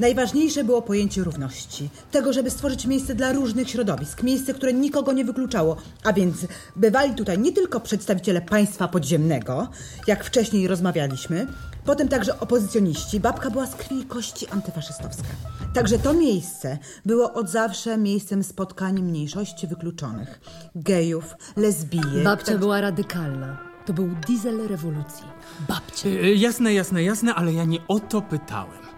najważniejsze 0.00 0.64
było 0.64 0.82
pojęcie 0.82 1.24
równości. 1.24 1.88
Tego, 2.10 2.32
żeby 2.32 2.50
stworzyć 2.50 2.86
miejsce 2.86 3.14
dla 3.14 3.32
różnych 3.32 3.70
środowisk. 3.70 4.22
Miejsce, 4.22 4.54
które 4.54 4.72
nikogo 4.72 5.12
nie 5.12 5.24
wykluczało. 5.24 5.76
A 6.04 6.12
więc 6.12 6.36
bywali 6.76 7.14
tutaj 7.14 7.38
nie 7.38 7.52
tylko 7.52 7.80
przedstawiciele 7.80 8.40
państwa 8.40 8.88
podziemnego, 8.88 9.68
jak 10.06 10.24
wcześniej 10.24 10.68
rozmawialiśmy, 10.68 11.46
potem 11.84 12.08
także 12.08 12.40
opozycjoniści. 12.40 13.20
Babka 13.20 13.50
była 13.50 13.66
z 13.66 13.74
krwi 13.74 14.00
i 14.00 14.04
kości 14.04 14.46
antyfaszystowska. 14.48 15.28
Także 15.74 15.98
to 15.98 16.14
miejsce 16.14 16.78
było 17.06 17.32
od 17.32 17.48
zawsze 17.50 17.98
miejscem 17.98 18.42
spotkań 18.44 19.02
mniejszości 19.02 19.66
wykluczonych. 19.66 20.40
Gejów, 20.74 21.34
lesbijek. 21.56 22.24
Babcia 22.24 22.58
była 22.58 22.80
radykalna. 22.80 23.58
To 23.86 23.92
był 23.92 24.08
diesel 24.26 24.68
rewolucji. 24.68 25.24
Babcia. 25.68 26.08
Y, 26.08 26.34
Jasne, 26.34 26.74
jasne, 26.74 27.02
jasne, 27.02 27.34
ale 27.34 27.52
ja 27.52 27.64
nie 27.64 27.78
o 27.88 28.00
to 28.00 28.22
pytałem. 28.22 28.89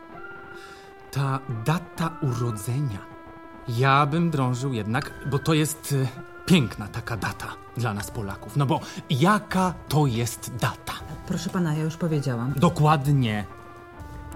Ta 1.13 1.39
data 1.65 2.11
urodzenia. 2.23 2.99
Ja 3.69 4.07
bym 4.07 4.31
drążył 4.31 4.73
jednak, 4.73 5.13
bo 5.31 5.39
to 5.39 5.55
jest 5.55 5.93
y, 5.93 6.09
piękna 6.47 6.89
taka 6.89 7.17
data 7.17 7.47
dla 7.77 7.95
nas 7.95 8.11
Polaków. 8.11 8.57
No 8.57 8.67
bo 8.67 8.81
jaka 9.11 9.75
to 9.89 10.07
jest 10.07 10.55
data? 10.57 10.93
Proszę 11.27 11.51
pana, 11.51 11.75
ja 11.75 11.83
już 11.83 11.97
powiedziałam. 11.97 12.53
Dokładnie. 12.57 13.45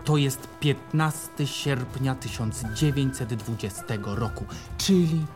To 0.05 0.17
jest 0.17 0.49
15 0.61 1.47
sierpnia 1.47 2.15
1920 2.15 3.85
roku, 4.05 4.45
czyli 4.79 5.27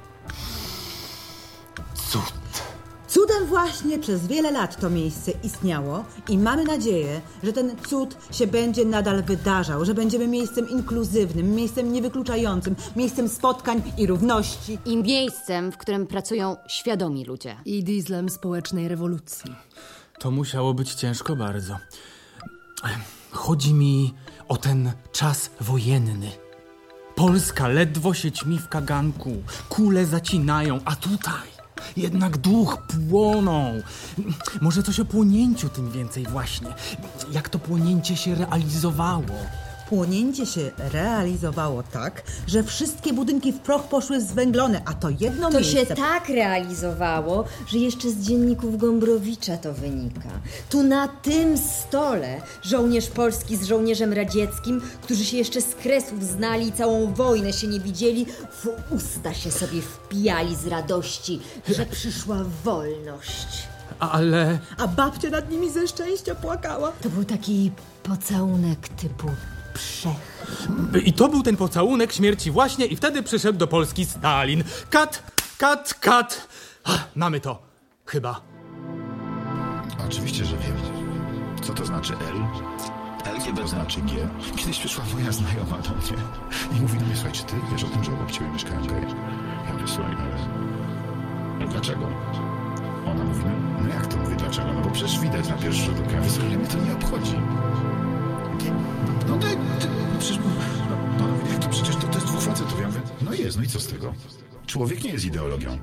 cud. 1.94 2.39
Cudem 3.10 3.46
właśnie 3.46 3.98
przez 3.98 4.26
wiele 4.26 4.50
lat 4.50 4.80
to 4.80 4.90
miejsce 4.90 5.32
istniało 5.42 6.04
i 6.28 6.38
mamy 6.38 6.64
nadzieję, 6.64 7.20
że 7.42 7.52
ten 7.52 7.76
cud 7.88 8.16
się 8.30 8.46
będzie 8.46 8.84
nadal 8.84 9.22
wydarzał, 9.22 9.84
że 9.84 9.94
będziemy 9.94 10.28
miejscem 10.28 10.68
inkluzywnym, 10.68 11.54
miejscem 11.54 11.92
niewykluczającym, 11.92 12.76
miejscem 12.96 13.28
spotkań 13.28 13.82
i 13.98 14.06
równości. 14.06 14.78
I 14.84 14.96
miejscem, 14.96 15.72
w 15.72 15.76
którym 15.76 16.06
pracują 16.06 16.56
świadomi 16.68 17.24
ludzie. 17.24 17.56
I 17.64 17.84
dieslem 17.84 18.28
społecznej 18.28 18.88
rewolucji. 18.88 19.54
To 20.18 20.30
musiało 20.30 20.74
być 20.74 20.94
ciężko 20.94 21.36
bardzo. 21.36 21.78
Chodzi 23.30 23.74
mi 23.74 24.14
o 24.48 24.56
ten 24.56 24.92
czas 25.12 25.50
wojenny. 25.60 26.30
Polska 27.14 27.68
ledwo 27.68 28.14
się 28.14 28.32
ćmi 28.32 28.58
w 28.58 28.68
kaganku, 28.68 29.32
kule 29.68 30.06
zacinają, 30.06 30.80
a 30.84 30.96
tutaj 30.96 31.59
jednak 31.96 32.38
duch 32.38 32.78
płoną. 33.08 33.80
Może 34.60 34.82
coś 34.82 35.00
o 35.00 35.04
płonięciu 35.04 35.68
tym 35.68 35.90
więcej 35.90 36.24
właśnie. 36.26 36.68
Jak 37.32 37.48
to 37.48 37.58
płonięcie 37.58 38.16
się 38.16 38.34
realizowało. 38.34 39.36
Płonięcie 39.90 40.46
się 40.46 40.70
realizowało 40.78 41.82
tak, 41.82 42.22
że 42.46 42.62
wszystkie 42.62 43.12
budynki 43.12 43.52
w 43.52 43.58
proch 43.58 43.82
poszły 43.88 44.20
zwęglone, 44.20 44.82
a 44.84 44.94
to 44.94 45.08
jedno 45.20 45.50
To 45.50 45.60
miejsce... 45.60 45.86
się 45.86 45.86
tak 45.86 46.28
realizowało, 46.28 47.44
że 47.66 47.78
jeszcze 47.78 48.10
z 48.10 48.16
dzienników 48.26 48.78
Gombrowicza 48.78 49.56
to 49.56 49.72
wynika. 49.72 50.28
Tu 50.70 50.82
na 50.82 51.08
tym 51.08 51.58
stole 51.58 52.40
żołnierz 52.62 53.06
polski 53.06 53.56
z 53.56 53.64
żołnierzem 53.64 54.12
radzieckim, 54.12 54.80
którzy 55.02 55.24
się 55.24 55.36
jeszcze 55.36 55.60
z 55.60 55.74
kresów 55.74 56.24
znali 56.24 56.66
i 56.68 56.72
całą 56.72 57.14
wojnę 57.14 57.52
się 57.52 57.66
nie 57.66 57.80
widzieli, 57.80 58.26
w 58.52 58.68
usta 58.90 59.34
się 59.34 59.50
sobie 59.50 59.82
wpijali 59.82 60.56
z 60.56 60.66
radości, 60.66 61.40
że 61.68 61.86
przyszła 61.86 62.44
wolność. 62.64 63.68
Ale 63.98 64.58
A 64.78 64.88
babcia 64.88 65.30
nad 65.30 65.50
nimi 65.50 65.70
ze 65.70 65.88
szczęścia 65.88 66.34
płakała. 66.34 66.92
To 67.02 67.08
był 67.08 67.24
taki 67.24 67.70
pocałunek 68.02 68.88
typu 68.88 69.26
przech. 69.80 71.06
I 71.06 71.12
to 71.12 71.28
był 71.28 71.42
ten 71.42 71.56
pocałunek 71.56 72.12
śmierci 72.12 72.50
właśnie 72.50 72.86
i 72.86 72.96
wtedy 72.96 73.22
przyszedł 73.22 73.58
do 73.58 73.66
Polski 73.66 74.04
Stalin. 74.04 74.64
Kat, 74.90 75.22
kat, 75.58 75.94
kat. 75.94 76.48
Ah, 76.84 77.04
Mamy 77.14 77.40
to. 77.40 77.62
Chyba. 78.06 78.40
Oczywiście, 80.08 80.44
że 80.44 80.56
wiem. 80.56 80.76
Co 81.62 81.72
to 81.74 81.86
znaczy 81.86 82.12
L? 82.12 82.40
L 83.24 83.54
to 83.56 83.68
znaczy 83.68 84.00
G. 84.00 84.28
Kiedyś 84.56 84.78
przyszła 84.78 85.04
moja 85.14 85.32
znajoma 85.32 85.78
do 85.78 85.90
mnie 85.90 86.22
i 86.78 86.80
mówi 86.80 86.98
do 86.98 87.04
mnie, 87.04 87.14
słuchaj, 87.14 87.32
czy 87.32 87.42
ty 87.42 87.54
wiesz 87.72 87.84
o 87.84 87.86
tym, 87.86 88.04
że 88.04 88.12
obok 88.12 88.30
ciebie 88.30 88.50
mieszkają 88.50 88.86
geje? 88.86 89.06
Ja 89.66 89.72
mówię, 89.72 89.84
słuchaj, 89.86 90.14
ale... 90.14 91.66
Dlaczego? 91.68 92.06
Ona 93.06 93.24
mówi, 93.24 93.42
no, 93.44 93.82
no 93.82 93.88
jak 93.94 94.06
to 94.06 94.16
mówi, 94.16 94.36
dlaczego? 94.36 94.72
No 94.72 94.80
bo 94.80 94.90
przecież 94.90 95.20
widać 95.20 95.48
na 95.48 95.54
pierwszy 95.54 95.82
rzut 95.84 95.94
oka. 96.00 96.10
Ja 96.12 96.20
mówię, 96.20 96.58
mnie 96.58 96.66
to 96.66 96.78
nie 96.78 96.92
obchodzi. 96.92 97.36
No 99.30 99.36
ty, 99.36 99.46
przecież... 100.18 100.38
No, 101.18 101.28
to 101.60 101.68
przecież 101.68 101.96
to, 101.96 102.06
to 102.06 102.14
jest 102.14 102.26
dwóch 102.26 102.42
facetów. 102.42 102.80
Ja 102.80 102.86
mówię, 102.86 103.00
no 103.22 103.34
jest, 103.34 103.56
no 103.56 103.62
i 103.64 103.66
co 103.66 103.80
z 103.80 103.86
tego? 103.86 104.14
Człowiek 104.66 105.04
nie 105.04 105.10
jest 105.10 105.24
ideologią. 105.24 105.78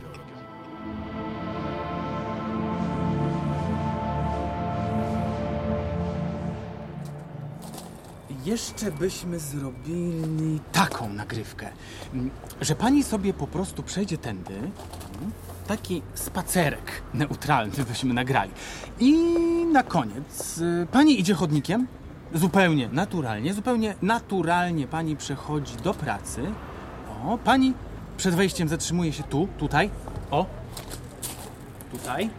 Jeszcze 8.46 8.92
byśmy 8.92 9.40
zrobili 9.40 10.60
taką 10.72 11.10
nagrywkę, 11.14 11.70
że 12.62 12.76
pani 12.76 13.04
sobie 13.04 13.34
po 13.34 13.48
prostu 13.48 13.84
przejdzie 13.84 14.18
tędy, 14.18 14.72
taki 15.68 16.02
spacerek 16.14 17.02
neutralny 17.14 17.86
byśmy 17.90 18.14
nagrali. 18.14 18.52
I 19.00 19.14
na 19.74 19.84
koniec 19.84 20.58
y, 20.58 20.88
pani 20.92 21.20
idzie 21.20 21.34
chodnikiem, 21.34 21.88
zupełnie 22.34 22.90
naturalnie, 22.92 23.54
zupełnie 23.54 23.96
naturalnie 24.02 24.88
pani 24.88 25.16
przechodzi 25.16 25.76
do 25.76 25.94
pracy. 25.94 26.42
O, 27.26 27.38
pani 27.38 27.74
przed 28.18 28.36
wejściem 28.36 28.68
zatrzymuje 28.68 29.14
się 29.14 29.24
tu, 29.24 29.48
tutaj, 29.58 29.90
o, 30.32 30.46
tutaj. 31.92 32.30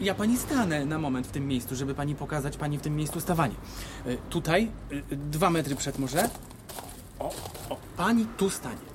Ja 0.00 0.14
pani 0.14 0.38
stanę 0.38 0.84
na 0.84 0.98
moment 0.98 1.26
w 1.26 1.30
tym 1.30 1.48
miejscu, 1.48 1.76
żeby 1.76 1.94
pani 1.94 2.14
pokazać 2.14 2.56
pani 2.56 2.78
w 2.78 2.80
tym 2.80 2.96
miejscu 2.96 3.20
stawanie. 3.20 3.54
Y, 4.06 4.18
Tutaj, 4.30 4.70
y, 4.92 5.16
dwa 5.16 5.50
metry 5.50 5.76
przed 5.76 5.98
może. 5.98 6.28
O, 7.18 7.32
o, 7.70 7.76
pani 7.96 8.26
tu 8.36 8.50
stanie. 8.50 8.90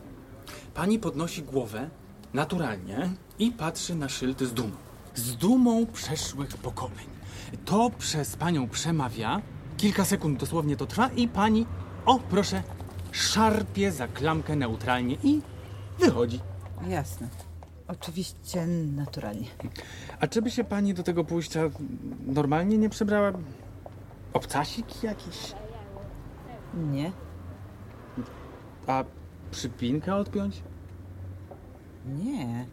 Pani 0.73 0.99
podnosi 0.99 1.43
głowę 1.43 1.89
naturalnie 2.33 3.09
i 3.39 3.51
patrzy 3.51 3.95
na 3.95 4.09
szyld 4.09 4.41
z 4.41 4.53
dumą. 4.53 4.71
Z 5.15 5.35
dumą 5.35 5.85
przeszłych 5.85 6.57
pokoleń. 6.57 7.14
To 7.65 7.89
przez 7.97 8.35
panią 8.35 8.69
przemawia. 8.69 9.41
Kilka 9.77 10.05
sekund 10.05 10.39
dosłownie 10.39 10.75
to 10.75 10.85
trwa 10.85 11.07
i 11.07 11.27
pani, 11.27 11.65
o 12.05 12.19
proszę, 12.19 12.63
szarpie 13.11 13.91
za 13.91 14.07
klamkę 14.07 14.55
neutralnie 14.55 15.17
i 15.23 15.41
wychodzi. 15.99 16.39
Jasne. 16.87 17.27
Oczywiście 17.87 18.67
naturalnie. 18.95 19.47
A 20.19 20.27
czy 20.27 20.41
by 20.41 20.51
się 20.51 20.63
pani 20.63 20.93
do 20.93 21.03
tego 21.03 21.23
pójścia 21.23 21.61
normalnie 22.25 22.77
nie 22.77 22.89
przebrała? 22.89 23.31
Obcasik 24.33 25.03
jakiś? 25.03 25.53
Nie. 26.73 27.11
A 28.87 29.03
przypinkę 29.51 30.15
odpiąć? 30.15 30.63
Nie. 32.05 32.65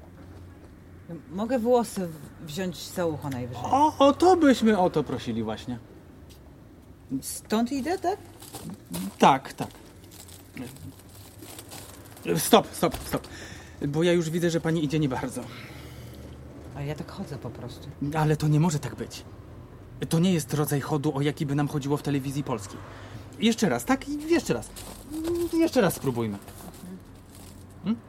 Mogę 1.30 1.58
włosy 1.58 2.08
wziąć 2.42 2.76
za 2.76 3.06
ucho 3.06 3.30
najwyżej. 3.30 3.64
O, 3.64 3.94
o 3.98 4.12
to 4.12 4.36
byśmy 4.36 4.78
o 4.78 4.90
to 4.90 5.04
prosili 5.04 5.42
właśnie. 5.42 5.78
Stąd 7.20 7.72
idę, 7.72 7.98
tak? 7.98 8.18
Tak, 9.18 9.52
tak. 9.52 9.68
Stop, 12.36 12.66
stop, 12.72 12.96
stop. 13.04 13.28
Bo 13.88 14.02
ja 14.02 14.12
już 14.12 14.30
widzę, 14.30 14.50
że 14.50 14.60
pani 14.60 14.84
idzie 14.84 14.98
nie 14.98 15.08
bardzo. 15.08 15.40
A 16.76 16.82
ja 16.82 16.94
tak 16.94 17.10
chodzę 17.10 17.38
po 17.38 17.50
prostu. 17.50 17.88
Ale 18.18 18.36
to 18.36 18.48
nie 18.48 18.60
może 18.60 18.78
tak 18.78 18.94
być. 18.94 19.24
To 20.08 20.18
nie 20.18 20.32
jest 20.32 20.54
rodzaj 20.54 20.80
chodu, 20.80 21.16
o 21.16 21.20
jaki 21.20 21.46
by 21.46 21.54
nam 21.54 21.68
chodziło 21.68 21.96
w 21.96 22.02
telewizji 22.02 22.44
polskiej. 22.44 22.78
Jeszcze 23.38 23.68
raz, 23.68 23.84
tak? 23.84 24.08
I 24.08 24.30
Jeszcze 24.30 24.54
raz. 24.54 24.70
Jeszcze 25.52 25.80
raz 25.80 25.94
spróbujmy. 25.94 26.38
Hmm? 27.84 28.00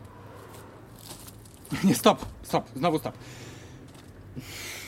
Nie, 1.83 1.95
stop, 1.95 2.25
stop, 2.43 2.65
znowu 2.75 2.99
stop. 2.99 3.17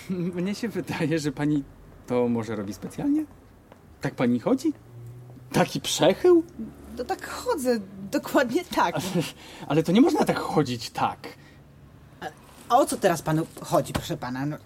Mnie 0.10 0.56
się 0.56 0.70
wydaje, 0.70 1.20
że 1.20 1.32
pani 1.32 1.64
to 2.08 2.28
może 2.28 2.56
robi 2.56 2.74
specjalnie? 2.74 3.26
Tak 4.02 4.16
pani 4.16 4.40
chodzi? 4.40 4.74
Taki 5.52 5.82
przechył? 5.82 6.44
To 6.98 7.06
tak 7.06 7.28
chodzę, 7.28 7.80
dokładnie 8.12 8.64
tak. 8.76 8.96
Ale 9.68 9.84
to 9.84 9.92
nie 9.92 10.02
można 10.02 10.26
tak 10.26 10.40
chodzić 10.40 10.90
tak. 10.90 11.20
A 12.70 12.78
o 12.78 12.86
co 12.86 12.98
teraz 12.98 13.22
panu 13.22 13.46
chodzi, 13.62 13.94
proszę 13.94 14.18
pana? 14.18 14.46
No, 14.46 14.58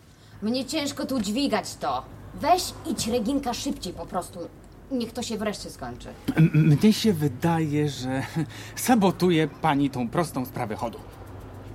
Mnie 0.41 0.65
ciężko 0.65 1.05
tu 1.05 1.21
dźwigać 1.21 1.75
to. 1.75 2.05
Weź 2.35 2.63
idź, 2.85 3.07
Reginka, 3.07 3.53
szybciej 3.53 3.93
po 3.93 4.05
prostu. 4.05 4.39
Niech 4.91 5.11
to 5.13 5.23
się 5.23 5.37
wreszcie 5.37 5.69
skończy. 5.69 6.09
M- 6.35 6.51
Mnie 6.81 6.93
się 6.93 7.13
wydaje, 7.13 7.89
że 7.89 8.23
sabotuje 8.75 9.47
pani 9.47 9.89
tą 9.89 10.09
prostą 10.09 10.45
sprawę 10.45 10.75
chodu. 10.75 10.99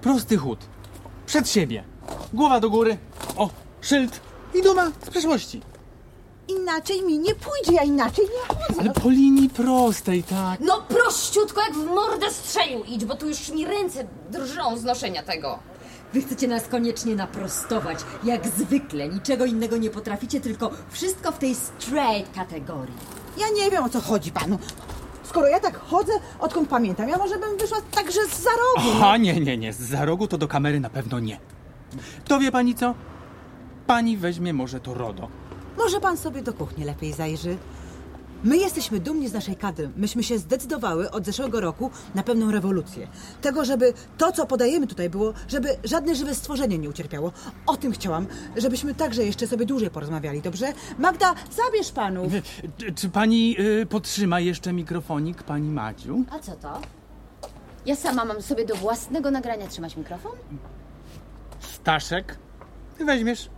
Prosty 0.01 0.37
chód. 0.37 0.59
Przed 1.27 1.49
siebie. 1.51 1.85
Głowa 2.33 2.61
do 2.61 2.71
góry. 2.71 2.99
O, 3.37 3.51
szyld 3.81 4.21
i 4.55 4.63
duma 4.63 4.91
z 5.07 5.11
przeszłości. 5.11 5.61
Inaczej 6.49 7.03
mi 7.03 7.19
nie 7.19 7.35
pójdzie, 7.35 7.73
ja 7.73 7.83
inaczej 7.83 8.25
nie 8.25 8.55
chodzę. 8.57 8.81
Ale 8.81 8.91
po 8.91 9.11
linii 9.11 9.51
prostej, 9.51 10.23
tak. 10.23 10.61
No 10.61 10.83
prościutko, 10.89 11.61
jak 11.61 11.73
w 11.75 11.87
mordę 11.87 12.31
strzelił 12.31 12.85
idź, 12.85 13.05
bo 13.05 13.15
tu 13.17 13.29
już 13.29 13.49
mi 13.49 13.65
ręce 13.65 14.07
drżą 14.31 14.77
z 14.79 14.85
noszenia 14.85 15.23
tego. 15.23 15.59
Wy 16.13 16.23
chcecie 16.23 16.49
nas 16.49 16.69
koniecznie 16.69 17.15
naprostować. 17.15 17.99
Jak 18.25 18.47
zwykle, 18.49 19.09
niczego 19.09 19.45
innego 19.45 19.77
nie 19.77 19.91
potraficie, 19.91 20.41
tylko 20.41 20.71
wszystko 20.91 21.33
w 21.33 21.39
tej 21.39 21.55
straight 21.55 22.35
kategorii. 22.35 22.95
Ja 23.39 23.47
nie 23.65 23.71
wiem 23.71 23.85
o 23.85 23.89
co 23.89 24.01
chodzi 24.01 24.33
panu. 24.33 24.59
Skoro 25.25 25.49
ja 25.49 25.61
tak 25.61 25.79
chodzę, 25.81 26.13
odkąd 26.41 26.69
pamiętam, 26.69 27.09
ja 27.09 27.19
może 27.19 27.39
bym 27.39 27.57
wyszła 27.59 27.79
także 27.91 28.21
za 28.27 28.51
rogu. 28.51 28.91
Aha, 28.97 29.17
nie, 29.17 29.41
nie, 29.41 29.59
nie. 29.59 29.73
Za 29.73 30.05
rogu 30.05 30.29
to 30.29 30.39
do 30.39 30.49
kamery 30.49 30.81
na 30.81 30.91
pewno 30.91 31.21
nie. 31.21 31.39
To 32.25 32.39
wie 32.41 32.53
pani 32.53 32.75
co? 32.75 32.95
Pani 33.87 34.17
weźmie 34.17 34.53
może 34.53 34.81
to 34.81 34.95
RODO. 34.95 35.29
Może 35.79 36.01
pan 36.01 36.17
sobie 36.17 36.43
do 36.43 36.53
kuchni 36.53 36.85
lepiej 36.85 37.13
zajrzy. 37.13 37.57
My 38.45 38.57
jesteśmy 38.57 39.01
dumni 39.01 39.29
z 39.29 39.33
naszej 39.33 39.57
kadry. 39.57 39.91
Myśmy 39.97 40.23
się 40.23 40.39
zdecydowały 40.39 41.11
od 41.11 41.27
zeszłego 41.27 41.61
roku 41.61 41.91
na 42.15 42.23
pewną 42.23 42.51
rewolucję. 42.51 43.09
Tego, 43.41 43.65
żeby 43.65 43.93
to, 44.19 44.33
co 44.33 44.47
podajemy 44.47 44.87
tutaj 44.87 45.11
było, 45.11 45.33
żeby 45.49 45.69
żadne 45.85 46.15
żywe 46.15 46.35
stworzenie 46.35 46.79
nie 46.79 46.89
ucierpiało. 46.91 47.33
O 47.67 47.77
tym 47.77 47.93
chciałam, 47.93 48.27
żebyśmy 48.57 48.95
także 48.95 49.25
jeszcze 49.25 49.47
sobie 49.47 49.67
dłużej 49.67 49.91
porozmawiali, 49.91 50.43
dobrze? 50.43 50.73
Magda, 50.99 51.35
zabierz 51.51 51.93
panów. 51.93 52.33
Czy, 52.79 52.93
czy 52.93 53.09
pani 53.09 53.57
y, 53.61 53.87
podtrzyma 53.87 54.41
jeszcze 54.41 54.73
mikrofonik, 54.73 55.43
pani 55.43 55.69
Maciu? 55.71 56.25
A 56.31 56.39
co 56.39 56.53
to? 56.53 56.81
Ja 57.87 57.97
sama 57.97 58.25
mam 58.25 58.43
sobie 58.43 58.67
do 58.67 58.75
własnego 58.75 59.31
nagrania 59.31 59.67
trzymać 59.67 59.97
mikrofon? 59.97 60.33
Staszek, 61.85 62.37
ty 62.99 63.05
weźmiesz. 63.05 63.49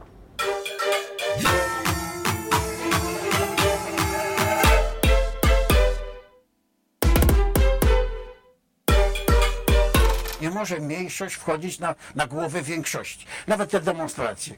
Nie 10.41 10.51
może 10.51 10.81
mniejszość 10.81 11.35
wchodzić 11.35 11.79
na, 11.79 11.95
na 12.15 12.27
głowę 12.27 12.63
większości. 12.63 13.27
Nawet 13.47 13.71
te 13.71 13.81
demonstracje. 13.81 14.55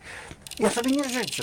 Ja 0.58 0.70
sobie 0.70 0.90
nie 0.90 1.08
życzę. 1.08 1.42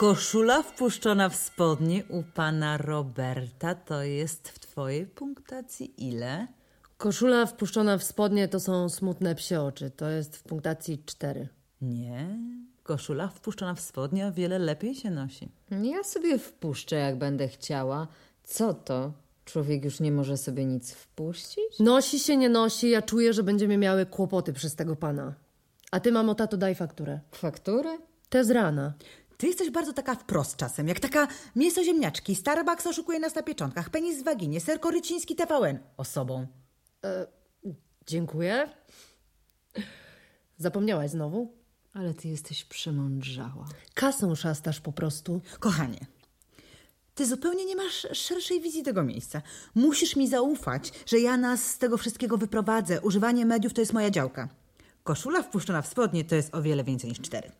Koszula 0.00 0.62
wpuszczona 0.62 1.28
w 1.28 1.36
spodnie 1.36 2.04
u 2.08 2.22
pana 2.22 2.76
Roberta 2.76 3.74
to 3.74 4.02
jest 4.02 4.48
w 4.48 4.58
twojej 4.58 5.06
punktacji 5.06 6.08
ile? 6.08 6.46
Koszula 6.96 7.46
wpuszczona 7.46 7.98
w 7.98 8.04
spodnie 8.04 8.48
to 8.48 8.60
są 8.60 8.88
smutne 8.88 9.34
psie 9.34 9.60
oczy. 9.60 9.90
To 9.90 10.08
jest 10.08 10.36
w 10.36 10.42
punktacji 10.42 11.02
4. 11.06 11.48
Nie. 11.82 12.38
Koszula 12.82 13.28
wpuszczona 13.28 13.74
w 13.74 13.80
spodnie 13.80 14.26
o 14.26 14.32
wiele 14.32 14.58
lepiej 14.58 14.94
się 14.94 15.10
nosi. 15.10 15.48
Ja 15.82 16.04
sobie 16.04 16.38
wpuszczę, 16.38 16.96
jak 16.96 17.18
będę 17.18 17.48
chciała. 17.48 18.08
Co 18.44 18.74
to? 18.74 19.12
Człowiek 19.44 19.84
już 19.84 20.00
nie 20.00 20.12
może 20.12 20.36
sobie 20.36 20.64
nic 20.64 20.92
wpuścić? 20.92 21.78
Nosi 21.78 22.18
się, 22.18 22.36
nie 22.36 22.48
nosi. 22.48 22.90
Ja 22.90 23.02
czuję, 23.02 23.32
że 23.32 23.42
będziemy 23.42 23.78
miały 23.78 24.06
kłopoty 24.06 24.52
przez 24.52 24.74
tego 24.74 24.96
pana. 24.96 25.34
A 25.90 26.00
ty, 26.00 26.12
mamo, 26.12 26.34
tato, 26.34 26.56
daj 26.56 26.74
fakturę. 26.74 27.20
Fakturę? 27.32 27.98
Te 28.30 28.44
z 28.44 28.50
rana. 28.50 28.92
Ty 29.40 29.46
jesteś 29.46 29.70
bardzo 29.70 29.92
taka 29.92 30.14
wprost 30.14 30.56
czasem, 30.56 30.88
jak 30.88 31.00
taka 31.00 31.28
mięso 31.56 31.84
ziemniaczki. 31.84 32.34
Starbucks 32.34 32.86
oszukuje 32.86 33.18
nas 33.18 33.34
na 33.34 33.42
pieczątkach, 33.42 33.90
penis 33.90 34.20
w 34.20 34.24
waginie, 34.24 34.60
ser 34.60 34.80
koryciński 34.80 35.36
TVN 35.36 35.78
osobą. 35.96 36.46
Dziękuję. 38.06 38.68
Zapomniałaś 40.58 41.10
znowu? 41.10 41.52
Ale 41.92 42.14
ty 42.14 42.28
jesteś 42.28 42.64
przemądrzała. 42.64 43.68
Kasą 43.94 44.34
szastasz 44.34 44.80
po 44.80 44.92
prostu. 44.92 45.40
Kochanie, 45.60 46.06
ty 47.14 47.26
zupełnie 47.26 47.64
nie 47.64 47.76
masz 47.76 48.06
szerszej 48.12 48.60
wizji 48.60 48.82
tego 48.82 49.04
miejsca. 49.04 49.42
Musisz 49.74 50.16
mi 50.16 50.28
zaufać, 50.28 50.92
że 51.06 51.18
ja 51.18 51.36
nas 51.36 51.64
z 51.64 51.78
tego 51.78 51.98
wszystkiego 51.98 52.38
wyprowadzę. 52.38 53.00
Używanie 53.00 53.46
mediów 53.46 53.72
to 53.72 53.80
jest 53.80 53.92
moja 53.92 54.10
działka. 54.10 54.48
Koszula 55.04 55.42
wpuszczona 55.42 55.82
w 55.82 55.86
spodnie 55.86 56.24
to 56.24 56.34
jest 56.34 56.54
o 56.54 56.62
wiele 56.62 56.84
więcej 56.84 57.10
niż 57.10 57.20
cztery. 57.20 57.52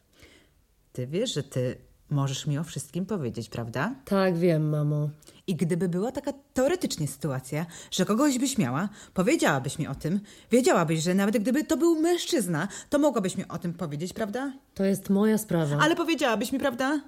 Ty 1.00 1.06
wiesz, 1.06 1.34
że 1.34 1.42
ty 1.42 1.76
możesz 2.10 2.46
mi 2.46 2.58
o 2.58 2.64
wszystkim 2.64 3.06
powiedzieć, 3.06 3.48
prawda? 3.48 3.94
Tak, 4.04 4.36
wiem, 4.36 4.68
mamo. 4.68 5.08
I 5.46 5.54
gdyby 5.54 5.88
była 5.88 6.12
taka 6.12 6.32
teoretycznie 6.54 7.08
sytuacja, 7.08 7.66
że 7.90 8.04
kogoś 8.04 8.38
byś 8.38 8.58
miała, 8.58 8.88
powiedziałabyś 9.14 9.78
mi 9.78 9.86
o 9.86 9.94
tym, 9.94 10.20
wiedziałabyś, 10.50 11.02
że 11.02 11.14
nawet 11.14 11.38
gdyby 11.38 11.64
to 11.64 11.76
był 11.76 12.00
mężczyzna, 12.00 12.68
to 12.90 12.98
mogłabyś 12.98 13.36
mi 13.36 13.48
o 13.48 13.58
tym 13.58 13.74
powiedzieć, 13.74 14.12
prawda? 14.12 14.52
To 14.74 14.84
jest 14.84 15.10
moja 15.10 15.38
sprawa. 15.38 15.76
Ale 15.80 15.96
powiedziałabyś 15.96 16.52
mi, 16.52 16.58
prawda? 16.58 17.00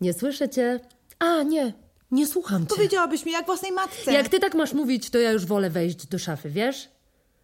Nie 0.00 0.12
słyszę 0.12 0.48
cię. 0.48 0.80
A, 1.18 1.42
nie. 1.42 1.72
Nie 2.10 2.26
słucham 2.26 2.66
cię. 2.66 2.74
Powiedziałabyś 2.74 3.26
mi 3.26 3.32
jak 3.32 3.46
własnej 3.46 3.72
matce. 3.72 4.12
Jak 4.12 4.28
ty 4.28 4.40
tak 4.40 4.54
masz 4.54 4.72
mówić, 4.72 5.10
to 5.10 5.18
ja 5.18 5.32
już 5.32 5.46
wolę 5.46 5.70
wejść 5.70 6.06
do 6.06 6.18
szafy, 6.18 6.50
wiesz? 6.50 6.88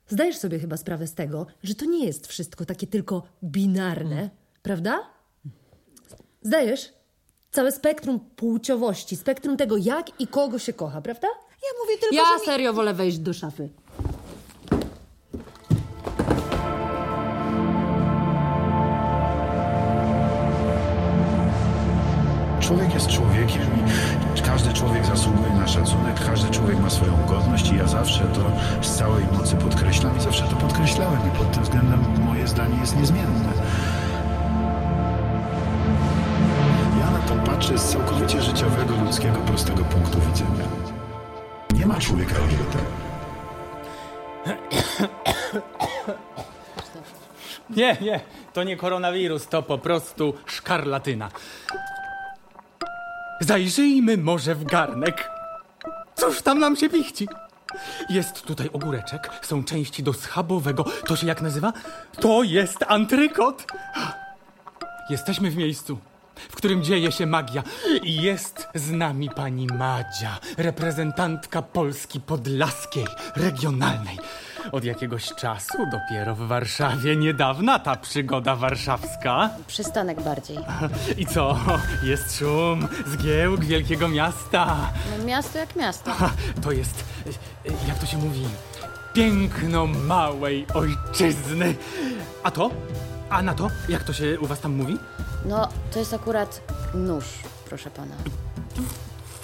Zdajesz 0.09 0.37
sobie 0.37 0.59
chyba 0.59 0.77
sprawę 0.77 1.07
z 1.07 1.15
tego, 1.15 1.47
że 1.63 1.75
to 1.75 1.85
nie 1.85 2.07
jest 2.07 2.27
wszystko 2.27 2.65
takie 2.65 2.87
tylko 2.87 3.23
binarne, 3.45 4.31
prawda? 4.63 5.16
Zdajesz? 6.47 6.93
Całe 7.51 7.73
spektrum 7.73 8.21
płciowości, 8.21 9.17
spektrum 9.17 9.57
tego, 9.57 9.77
jak 9.77 10.21
i 10.21 10.27
kogo 10.27 10.59
się 10.59 10.73
kocha, 10.73 11.01
prawda? 11.01 11.29
Ja 11.63 11.69
mówię 11.83 11.99
tylko, 12.01 12.17
Ja 12.17 12.23
że 12.25 12.41
mi... 12.41 12.47
serio 12.47 12.73
wolę 12.73 12.95
wejść 12.95 13.19
do 13.19 13.33
szafy. 13.33 13.69
Człowiek 22.61 22.95
jest 22.95 23.09
człowiekiem 23.09 23.63
i 24.37 24.43
każdy 24.43 24.73
człowiek 24.73 25.07
zasługuje 25.07 25.51
na 25.51 25.69
szacunek, 25.69 26.15
każdy 26.27 26.51
człowiek 26.51 26.79
ma 26.79 26.91
swoją 26.91 27.27
godność 27.29 27.71
i 27.71 27.77
ja 27.77 27.87
zawsze 27.87 28.25
to 28.25 28.53
z 28.83 28.97
całej 28.99 29.25
mocy 29.39 29.57
podkreślam 29.57 30.19
i 30.19 30.21
zawsze 30.21 30.45
to 30.45 30.57
podkreślałem 30.57 31.21
i 31.29 31.39
pod 31.39 31.53
tym 31.53 31.63
względem 31.63 32.01
moje 32.25 32.47
zdanie 32.49 32.79
jest 32.81 32.97
niezmienne. 32.97 33.53
Patrzę 37.67 37.79
z 37.79 37.93
całkowicie 37.93 38.43
życiowego, 38.43 38.95
ludzkiego, 39.05 39.39
prostego 39.39 39.85
punktu 39.85 40.21
widzenia. 40.21 40.69
Nie 41.75 41.87
ma 41.87 42.01
człowieka 42.01 42.35
LGBT. 42.35 42.79
Nie, 47.71 47.97
nie, 48.01 48.21
to 48.53 48.65
nie 48.65 48.77
koronawirus, 48.77 49.49
to 49.49 49.63
po 49.63 49.79
prostu 49.79 50.35
szkarlatyna. 50.47 51.31
Zajrzyjmy 53.41 54.17
może 54.17 54.55
w 54.55 54.65
garnek. 54.65 55.31
Cóż 56.15 56.43
tam 56.43 56.59
nam 56.59 56.77
się 56.77 56.89
pichci? 56.89 57.29
Jest 58.09 58.43
tutaj 58.43 58.71
ogóreczek, 58.73 59.31
są 59.43 59.65
części 59.65 60.03
do 60.03 60.13
schabowego. 60.13 60.85
To 61.07 61.17
się 61.17 61.27
jak 61.27 61.43
nazywa? 61.43 61.73
To 62.21 62.43
jest 62.43 62.85
antrykot. 62.89 63.67
Jesteśmy 65.11 65.51
w 65.51 65.57
miejscu, 65.57 65.99
w 66.49 66.57
którym 66.57 66.83
dzieje 66.83 67.13
się 67.13 67.27
magia. 67.27 67.63
I 68.03 68.23
jest 68.23 68.69
z 68.75 68.91
nami 68.91 69.31
pani 69.31 69.67
Madzia, 69.67 70.39
reprezentantka 70.59 71.63
Polski 71.63 72.21
Podlaskiej, 72.21 73.07
regionalnej. 73.37 74.19
Od 74.73 74.85
jakiegoś 74.85 75.35
czasu 75.35 75.79
dopiero 75.91 76.35
w 76.35 76.39
Warszawie 76.39 77.17
niedawna 77.17 77.79
ta 77.79 77.97
przygoda 77.97 78.57
warszawska. 78.57 79.51
Przystanek 79.67 80.23
bardziej. 80.23 80.59
I 81.19 81.27
co? 81.27 81.59
Jest 82.03 82.39
szum, 82.39 82.89
zgiełk 83.07 83.65
wielkiego 83.65 84.09
miasta. 84.09 84.77
No, 85.19 85.25
miasto 85.25 85.59
jak 85.59 85.77
miasto. 85.77 86.11
To 86.63 86.73
jest, 86.73 87.05
jak 87.89 87.99
to 87.99 88.07
się 88.07 88.17
mówi, 88.17 88.45
piękno 89.15 89.87
małej 89.87 90.67
ojczyzny. 90.75 91.75
A 92.43 92.51
to? 92.51 92.71
A 93.31 93.43
na 93.43 93.55
to? 93.55 93.71
Jak 93.89 94.05
to 94.05 94.13
się 94.13 94.41
u 94.41 94.47
was 94.47 94.61
tam 94.61 94.75
mówi? 94.75 94.99
No, 95.45 95.69
to 95.93 95.99
jest 95.99 96.15
akurat 96.15 96.61
nóż, 96.95 97.25
proszę 97.69 97.91
pana. 97.91 98.15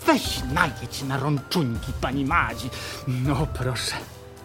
Weź 0.07 0.42
najedź 0.53 1.03
na 1.03 1.16
rączunki, 1.18 1.92
pani 2.01 2.25
Madzi. 2.25 2.71
No 3.09 3.47
proszę. 3.55 3.95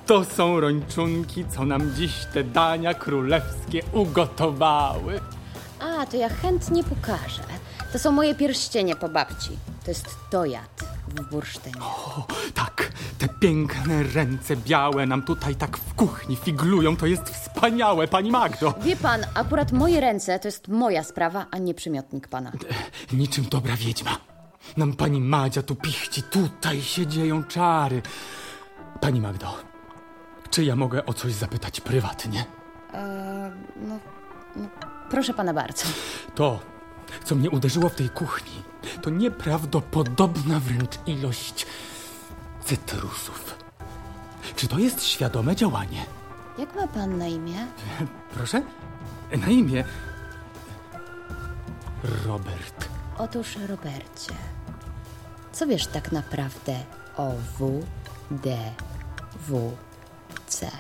To 0.06 0.26
są 0.26 0.60
rączunki, 0.60 1.46
co 1.56 1.66
nam 1.66 1.96
dziś 1.96 2.26
te 2.34 2.44
dania 2.44 2.94
królewskie 2.94 3.82
ugotowały. 3.94 5.20
A, 5.80 6.06
to 6.06 6.18
ja 6.18 6.30
chętnie 6.30 6.84
pokażę. 6.84 7.44
To 7.94 8.00
są 8.00 8.12
moje 8.12 8.36
pierścienie 8.36 8.96
po 8.96 9.10
babci. 9.10 9.58
To 9.86 9.92
jest 9.92 10.16
dojad 10.32 10.97
w 11.24 11.30
bursztynie. 11.30 11.82
O, 11.82 12.26
tak, 12.54 12.92
te 13.18 13.28
piękne 13.28 14.04
ręce 14.04 14.56
białe 14.58 15.06
nam 15.06 15.22
tutaj 15.22 15.56
tak 15.56 15.78
w 15.78 15.94
kuchni 15.94 16.36
figlują. 16.36 16.98
To 16.98 17.06
jest 17.06 17.30
wspaniałe, 17.30 18.08
pani 18.08 18.32
Magdo. 18.32 18.74
Wie 18.82 18.96
pan, 18.96 19.26
akurat 19.34 19.72
moje 19.72 20.00
ręce 20.02 20.40
to 20.40 20.48
jest 20.48 20.68
moja 20.68 21.04
sprawa, 21.04 21.46
a 21.52 21.58
nie 21.58 21.74
przymiotnik 21.74 22.28
pana. 22.28 22.52
Niczym 23.14 23.46
dobra 23.46 23.76
wiedźma. 23.76 24.18
Nam 24.78 24.94
pani 24.94 25.22
Madzia 25.22 25.62
tu 25.64 25.76
pichci, 25.76 26.24
tutaj 26.24 26.82
się 26.82 27.08
dzieją 27.08 27.44
czary. 27.44 28.02
Pani 29.02 29.22
Magdo, 29.22 29.54
czy 30.50 30.64
ja 30.64 30.76
mogę 30.76 31.06
o 31.06 31.14
coś 31.14 31.34
zapytać 31.34 31.82
prywatnie? 31.82 32.46
Eee, 32.94 33.52
no, 33.76 34.00
no, 34.56 34.68
proszę 35.10 35.34
pana 35.34 35.54
bardzo. 35.54 35.84
To, 36.36 36.60
co 37.24 37.36
mnie 37.36 37.50
uderzyło 37.50 37.90
w 37.90 37.96
tej 37.96 38.10
kuchni, 38.10 38.64
to 39.02 39.10
nieprawdopodobna 39.10 40.60
wręcz 40.60 41.00
ilość 41.06 41.66
cytrusów. 42.66 43.58
Czy 44.56 44.68
to 44.68 44.80
jest 44.80 45.04
świadome 45.04 45.56
działanie? 45.56 46.06
Jak 46.58 46.76
ma 46.76 46.88
pan 46.88 47.18
na 47.18 47.28
imię? 47.28 47.68
Proszę? 48.34 48.62
Na 49.38 49.48
imię. 49.48 49.84
Robert. 52.26 52.90
Otóż, 53.18 53.56
Robercie, 53.68 54.34
co 55.52 55.68
wiesz 55.68 55.88
tak 55.88 56.12
naprawdę 56.12 56.80
o 57.18 57.32
W, 57.60 57.84
D, 58.32 58.58
W, 59.48 59.72
C? 60.48 60.72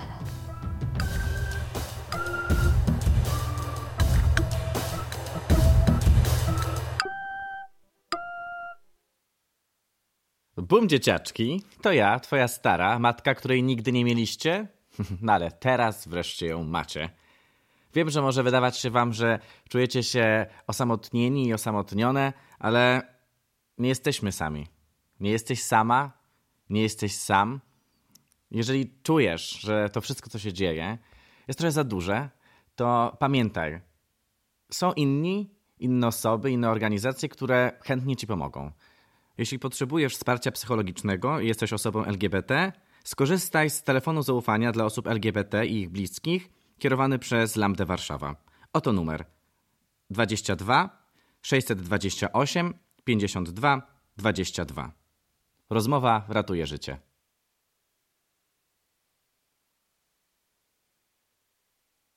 Bum 10.70 10.90
dzieciaczki, 10.90 11.62
to 11.82 11.92
ja, 11.92 12.20
twoja 12.20 12.48
stara, 12.48 13.00
matka, 13.00 13.36
której 13.36 13.64
nigdy 13.64 13.92
nie 13.92 14.06
mieliście? 14.06 14.68
No 15.22 15.34
ale 15.34 15.52
teraz 15.52 16.08
wreszcie 16.08 16.48
ją 16.48 16.64
macie. 16.64 17.10
Wiem, 17.94 18.10
że 18.10 18.22
może 18.22 18.44
wydawać 18.44 18.78
się 18.78 18.90
wam, 18.90 19.14
że 19.14 19.40
czujecie 19.70 20.04
się 20.04 20.46
osamotnieni 20.68 21.48
i 21.48 21.54
osamotnione, 21.54 22.34
ale 22.60 23.02
nie 23.78 23.90
jesteśmy 23.90 24.32
sami. 24.32 24.68
Nie 25.20 25.32
jesteś 25.32 25.64
sama, 25.64 26.12
nie 26.70 26.82
jesteś 26.82 27.16
sam. 27.16 27.60
Jeżeli 28.52 28.94
czujesz, 29.04 29.50
że 29.50 29.90
to 29.90 30.02
wszystko, 30.02 30.30
co 30.30 30.40
się 30.40 30.54
dzieje, 30.54 30.98
jest 31.48 31.60
trochę 31.60 31.72
za 31.72 31.84
duże, 31.84 32.30
to 32.76 33.18
pamiętaj, 33.20 33.82
są 34.72 34.94
inni, 34.94 35.56
inne 35.80 36.08
osoby, 36.08 36.52
inne 36.52 36.70
organizacje, 36.70 37.30
które 37.30 37.80
chętnie 37.84 38.16
ci 38.16 38.28
pomogą. 38.28 38.72
Jeśli 39.38 39.60
potrzebujesz 39.60 40.16
wsparcia 40.16 40.52
psychologicznego 40.52 41.40
i 41.40 41.48
jesteś 41.48 41.74
osobą 41.74 42.06
LGBT, 42.06 42.72
skorzystaj 43.04 43.70
z 43.70 43.84
telefonu 43.84 44.24
zaufania 44.24 44.72
dla 44.72 44.86
osób 44.86 45.08
LGBT 45.08 45.68
i 45.68 45.82
ich 45.82 45.90
bliskich, 45.90 46.50
kierowany 46.80 47.20
przez 47.20 47.56
Lambdę 47.56 47.86
Warszawa. 47.86 48.36
Oto 48.74 48.94
numer 48.94 49.26
22 50.10 51.08
628 51.42 52.74
52 53.04 53.82
22. 54.18 54.92
Rozmowa 55.70 56.26
ratuje 56.30 56.68
życie. 56.68 57.07